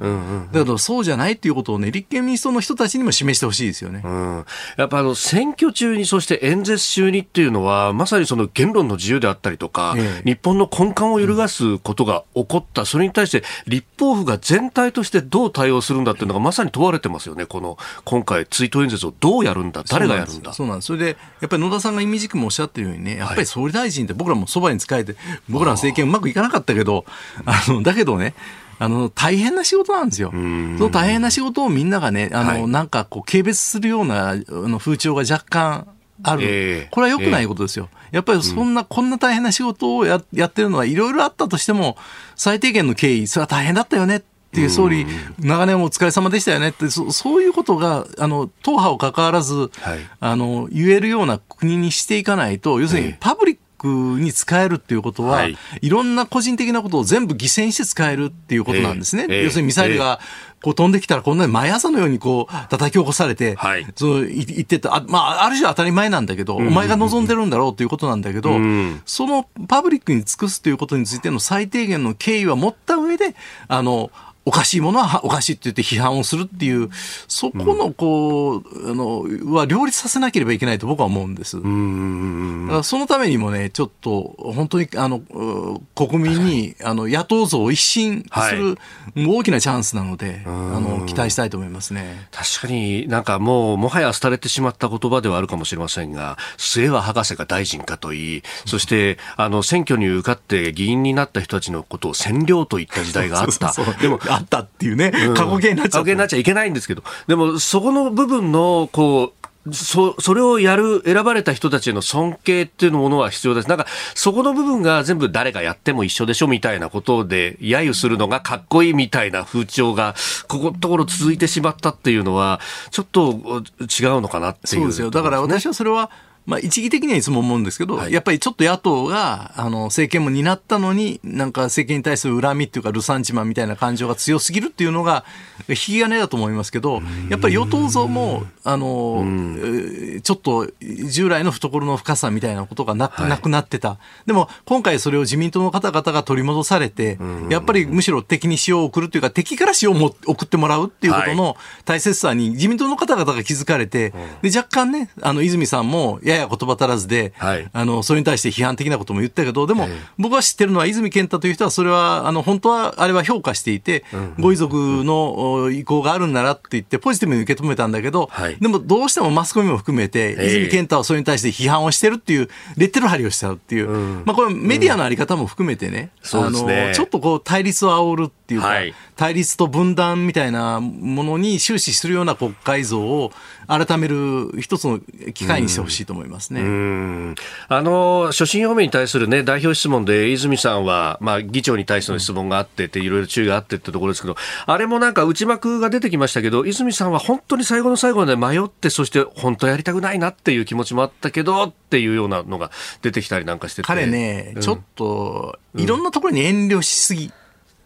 [0.51, 4.01] だけど、そうじゃないっていうことをね、立憲民主党の人たちにも示してほしいですよね。
[4.03, 4.45] うん、
[4.77, 10.29] やっぱあの選挙中に、そして演説中にっていうのは、まさにその言論の自由であったりとか、ええ。
[10.31, 20.53] 日本の根幹を揺るがすことが起こった、それに対して立法府が全体としてどう対応するんだっていうのがまさに問われてますよね、この今回、追悼演説をどうやるんだ、誰がやるんだ。
[20.53, 20.87] そうなんです。
[20.87, 25.15] それで、やっぱり野田さんが意味軸もおっしゃってるようにね、やっぱり総理大臣って僕らもそばに仕えて、
[25.49, 27.05] 僕らの政権うまくいかなかったけど、
[27.45, 28.33] あの、だけどね、
[28.79, 30.31] あの、大変な仕事なんですよ。
[30.31, 35.87] その大変な仕事をみんながね、あの、はいなんかこう、軽蔑するようなあの風潮が若干
[36.23, 36.41] ある。
[36.43, 36.47] え
[36.85, 37.89] えこれは良くないことですよ。
[38.11, 41.97] やっぱりそんな、こんな大変な仕事をややってるのはいろいろあったとしても、
[42.35, 44.21] 最低限の経緯、それは大変だったよねっ
[44.53, 45.05] ていう総理、
[45.39, 49.99] 長年お疲れ様でしたよねって、そそういうことが、あの、党派を関わらず、はい。
[50.19, 53.07] あの、言えるような国にしていかないと、要するええ。
[53.07, 55.57] にパブリックに使えるっていうことは、はい。
[55.81, 59.25] い、ろんな個人的なことを全部犠牲にして使えるっていうことなんですね。
[59.29, 59.43] ええ。
[59.45, 60.19] 要するにミサイルが
[60.61, 63.87] こう飛んできたらこんなに毎朝のようにこう叩き起こされて、はい。
[63.95, 69.01] そのい言ってた、あまあ、ある種当たり前なんだけど、お前が望んでるんだろうということなんだけど、ん。
[69.05, 73.35] そのパブリックに尽くすということについての最低限の敬意は持った上で、
[73.67, 74.11] あの、
[74.45, 76.89] おかしいものはおかしいって言って批判をするっていう、
[77.27, 79.23] そこのこう、あの、
[79.53, 81.57] は両立させなければいけないと僕は思うんです。
[81.57, 88.77] だからそのためにもね、ちょっと本当にあのう国民にあの野党像を一新する
[89.15, 92.27] 大きなチャンスなので、あの期待したいと思いますね。
[92.31, 103.69] 確かになんかもう、もはや廃れてしまった言葉ではあるかもしれませんが、末は博士が大臣かといい、そして、あの、選挙に受かって議員になった人たちのことを占領といった時代があった。
[103.73, 103.95] そうそう。
[103.95, 113.69] でも、あったっていうね、過去形になっちゃ過去形になっちゃいけないんですけど、でもそこの部分の、こう、そそれをやる選ばれた人たちへの尊敬っていうものは必要です。
[113.69, 120.15] なんかそこの部分が全部誰がやっても一緒でしょみたいなことで揶揄するのがかっこいいみたいな風潮が
[120.47, 122.59] ここのところ続いてしまったっていうのは
[122.89, 123.33] ちょっと
[123.81, 124.81] 違うのかなっていう。
[124.81, 125.11] そうですよ。
[125.11, 126.09] だから私はそれは、
[126.45, 128.13] まあ一義的にはいつも思うんですけど、はい。
[128.13, 135.23] やっぱりちょっと野党が、あの、政権も担ったのに、なんか政権に対する恨みっていうか、ルサンチマンみたいな感情が強すぎるっていうのが、
[135.69, 143.29] 引き金だと思いますけど、やっぱり与党像も、あの、えーちょっと従来の懐の深さみたいなことがなく,、はい。
[143.29, 143.97] なくなってた。
[144.25, 147.17] でも、今回それを自民党の方々が取り戻されて、
[147.49, 157.69] やっぱりむしろ敵に塩を送るというか、敵から塩をも送ってもらうっていうことの大切さに自民党の方々が気づかれて、で、若干ね、あの、泉さんもやや言葉足らずで、はい。
[157.71, 164.03] あの、それに対して批判的なことも言ったけど、でも、僕が知ってるのは泉健太という人は、それは、あの、本当は、あれは評価していて、
[164.39, 168.57] ご遺族のお意向があるんならって言って、ポジティブに受け止めたんだけど、はい。
[168.59, 170.47] でも、どうしてもマスコミも含めて、ええ。
[170.47, 173.89] 泉健太はそれに対して批判をしてるっていう、レッテル貼りをしちゃうっていう、
[174.25, 176.11] まあ、これメディアのあり方も含めてね。
[176.33, 183.31] あの、ちょっとこう、対立を煽るっていうか、はい対立と分断みたいなものに終始するような国会像を
[183.67, 186.61] 改める一つの機会にしてほしいと思いますね。
[186.61, 187.35] うん
[187.67, 202.71] あの所信表明に対する、ね、代表質問で泉さんは、まあ、議長に対しての質問があってっていろいろ注意があってってところですけどあれもなんか内幕が出てきましたけど泉さんは本当に最後の最後まで迷ってそして本当やりたくないなっていう気持ちもあったけどっていうようなのが
[203.03, 207.31] 出てきたりなんかしてて彼ね、うんちょっと、いろんなところに遠慮しすぎ。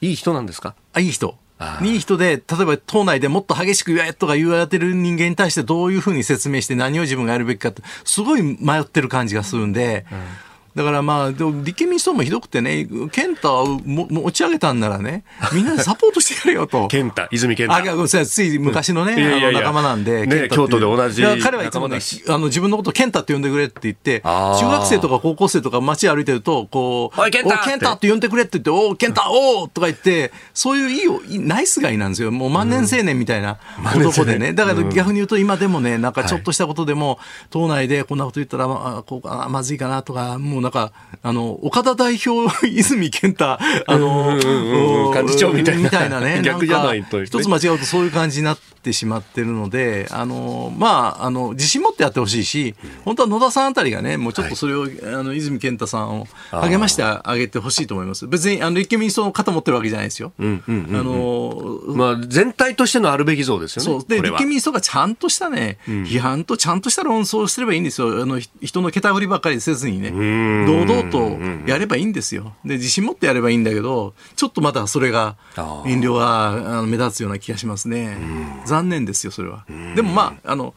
[0.02, 0.76] いい人なんですか？
[0.94, 1.38] あ、いい人。
[1.82, 10.06] いい人で、例えば党内でもっと激しく言えとか言われてる人間に対してどういうふうに説明して何を自分がやるべきかって、すごい迷ってる感じがするんで、
[10.76, 15.24] だからまあ、でも立憲民主党もひどくてね、健太をも持ち上げたんならね、
[15.54, 16.88] みんなでサポートしてやれよと。
[16.90, 17.78] 健太、泉健太。
[17.78, 19.48] あ、ごめんなさい、つい昔のね、うんいやいやいや。
[19.48, 32.32] あの仲間なんで、ね京都で同じ彼はいつもねあの自分のことを健太って呼んでくれって言って、中学生とか高校生とか街歩いてると、こう、おい健太健太って呼んでくれって言って、おう健太、おうとか言って、そういういいナイスガイなんですよ。
[32.32, 33.60] もう万年青年みたいな
[33.96, 34.52] 男でね。
[34.52, 37.18] だから逆に言うと今でもね、なんかちょっとしたことでも、
[37.50, 40.92] 党内でこんなこと言ったら、まあ、こうまずいかなとか、もうなんか、
[41.22, 43.46] あの、岡田代表、泉健太、
[43.86, 46.42] あの、うん幹事長みたいなみたいなね。
[46.44, 58.26] 逆じゃないと一つ間違うとそういう感じになってしまってるので、あの、まあ、あの、自信持ってやってほしいし、本当は野田さんあたりがね、もうちょっとそれを、あの、泉健太さんを励ましてあげてほしいと思います。
[58.28, 60.34] 別に、あの、立憲民主党の肩持ってるわけじゃないですよ。
[60.40, 63.86] あの、まあ、全体としてのあるべき像ですよね。
[63.86, 64.06] そう。
[64.08, 68.24] で、立憲民主党がちゃんとしたね、批判とちゃんとした論争をすればいいんですよ。
[68.24, 70.12] あの、ひ人の桁振りばっかりせずにね、
[70.66, 71.38] 堂々と
[71.68, 72.54] やればいいんですよ。
[72.64, 75.36] で、自信持ってやればいいんだけど、ちょっとまだそれが、
[75.86, 78.18] 遠慮があの目立つような気がしますね。
[78.66, 79.66] 残念ですよ、それは。
[79.96, 80.74] でもまあ、あの、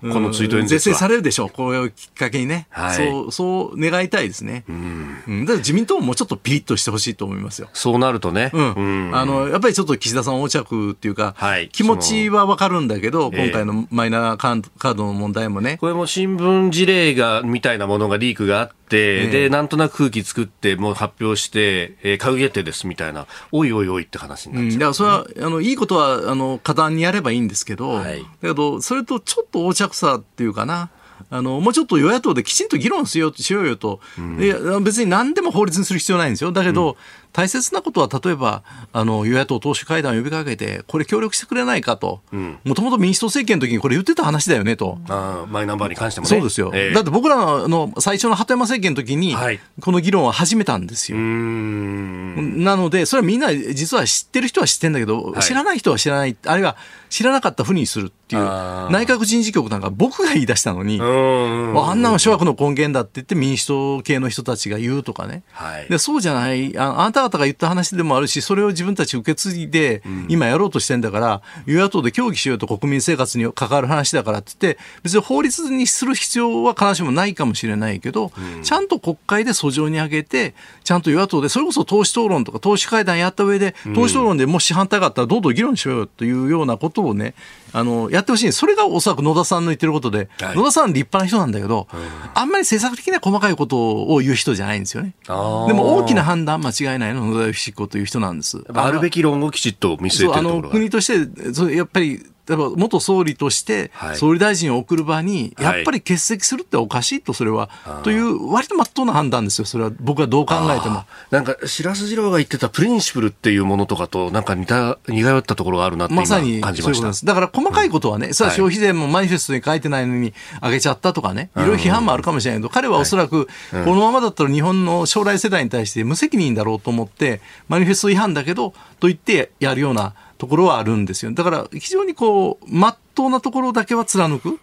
[0.00, 1.50] この追悼演説は是正されるでしょう。
[1.50, 2.66] これをきっかけにね。
[2.70, 4.64] はいそう、そう願いたいですね。
[4.68, 5.44] うん。
[5.44, 7.68] だから自民党ももうちょっとピリッとしてほしいと思いますよ。
[7.72, 8.50] そうなるとね。
[8.54, 24.78] うん、あのやっぱりちょっと岸田さん横着っていうか、はい気持ちはわかるんだけど、ええ今回のマイナカードカードの問題もね、これも新聞事例が、みたいなものがリークがあって、ええで、なんとなく空気作って、もう発表して、えー、閣議決定ですみたいな、おいおいおいって話になっうん、ちゃう。
[24.80, 30.90] だからそれは、あのいいことはあの果断にやればいいんですけど、はいだけど、それとちょっと横着さっていうかな。
[31.30, 34.00] あのもうちょっと与野党できちんと議論しようしようよと、
[34.38, 36.96] いや別に何でも法律にする必要ないんですよ、だけど、
[37.32, 38.62] 大切なことは例えば
[38.92, 42.20] あの与野党党首会談を呼びかけて、これ、協力してくれないかと、
[42.64, 44.98] もともと民主党政権の時にこれ言ってた話だよねと。
[45.08, 46.28] あーマイナンバーに関してもね。
[46.28, 51.18] そうですよ、ええだって僕らの最初の鳩山政権の時にはい、この議論を始めたんですよ。
[51.18, 52.64] うーん。
[52.64, 56.76] なので、それはみんな実は知ってる人は知ってるんだけど、はい知らない人は知らない、あるいは
[57.08, 61.00] 知らなかったふうにするっていう、内閣人事局なんか僕が言い出したのに。
[61.00, 65.42] あんなの諸悪の根源だって言って民主党系の人たちが言うとかね。
[65.52, 80.54] はいでそうじゃないあ、あなた方が言った話でもあるし、それを自分たち受け継いで、今やろうとしてんだから、与野党で協議しようと国民生活に関わる話だからって言って、別に法律にする必要は必ずしもないかもしれないけど、ちゃんと国会で訴状に上げて、
[80.84, 87.34] ちゃんと与野党で、それこそ党首討論とか党首会談やった上で、党首討論でもし反対があったらどんどん議論しようよというようなことをね、
[87.72, 88.52] あの、やってほしい。
[88.52, 91.88] それがおそらく野田さんの言ってることで、はい野田さん立派な人なんだけど、
[92.34, 95.14] あんまり政策的な細かいことを言う人じゃないんですよね。
[95.26, 98.62] でも大きな判断間違いないの野田義彦という人なんです。
[98.72, 100.68] あるべき論をきちっと見据えてるところが。
[100.70, 104.16] 国として、やっぱり、例えば元総理としてはい。
[104.16, 105.76] 総理大臣を送る場に、はい。
[105.76, 107.68] やっぱり欠席するっておかしいと、それは、
[108.04, 109.90] という、割と真っ当な判断ですよ、それは。
[110.00, 111.04] 僕はどう考えても。
[111.30, 116.94] なんか、白洲二郎が言ってたプリンシプルっていうものとかと、なんか似た、似通ったところがあるなって今まさに感じました。
[116.94, 117.26] そういう。
[117.26, 120.32] だから細かいことはね、それは消費税もマニフェストに書いてないのに
[120.62, 131.32] 上げちゃったとかね、いろいろ批判もあるかもしれないけど、彼はおそらく、このままだったら日本の将来世代に対して無責任だろうと思って、マニフェスト違反だけど、と言ってやるようなところはあるんですよ。
[131.32, 134.58] だから非常にこう、まっとうなところだけは貫く。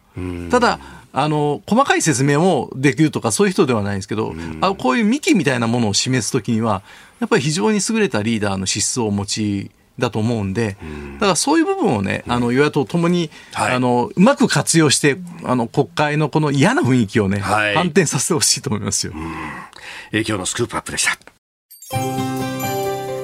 [0.49, 0.79] ただ、
[1.11, 6.81] あの、細かい説明もできるとかそういう人ではないんですけど、あこういう幹みたいなものを示すときには、
[7.19, 10.77] やっぱり非常に優れたリーダーの資質をお持ちだと思うんで、
[11.15, 19.13] だからそういう部分をね、あの与野党ともに、はいあのうまく活用して、あの国会のこの嫌な雰囲気をね、はい反転させてほしいと思いますよ。
[20.11, 22.34] えー今日のスクープアップでした。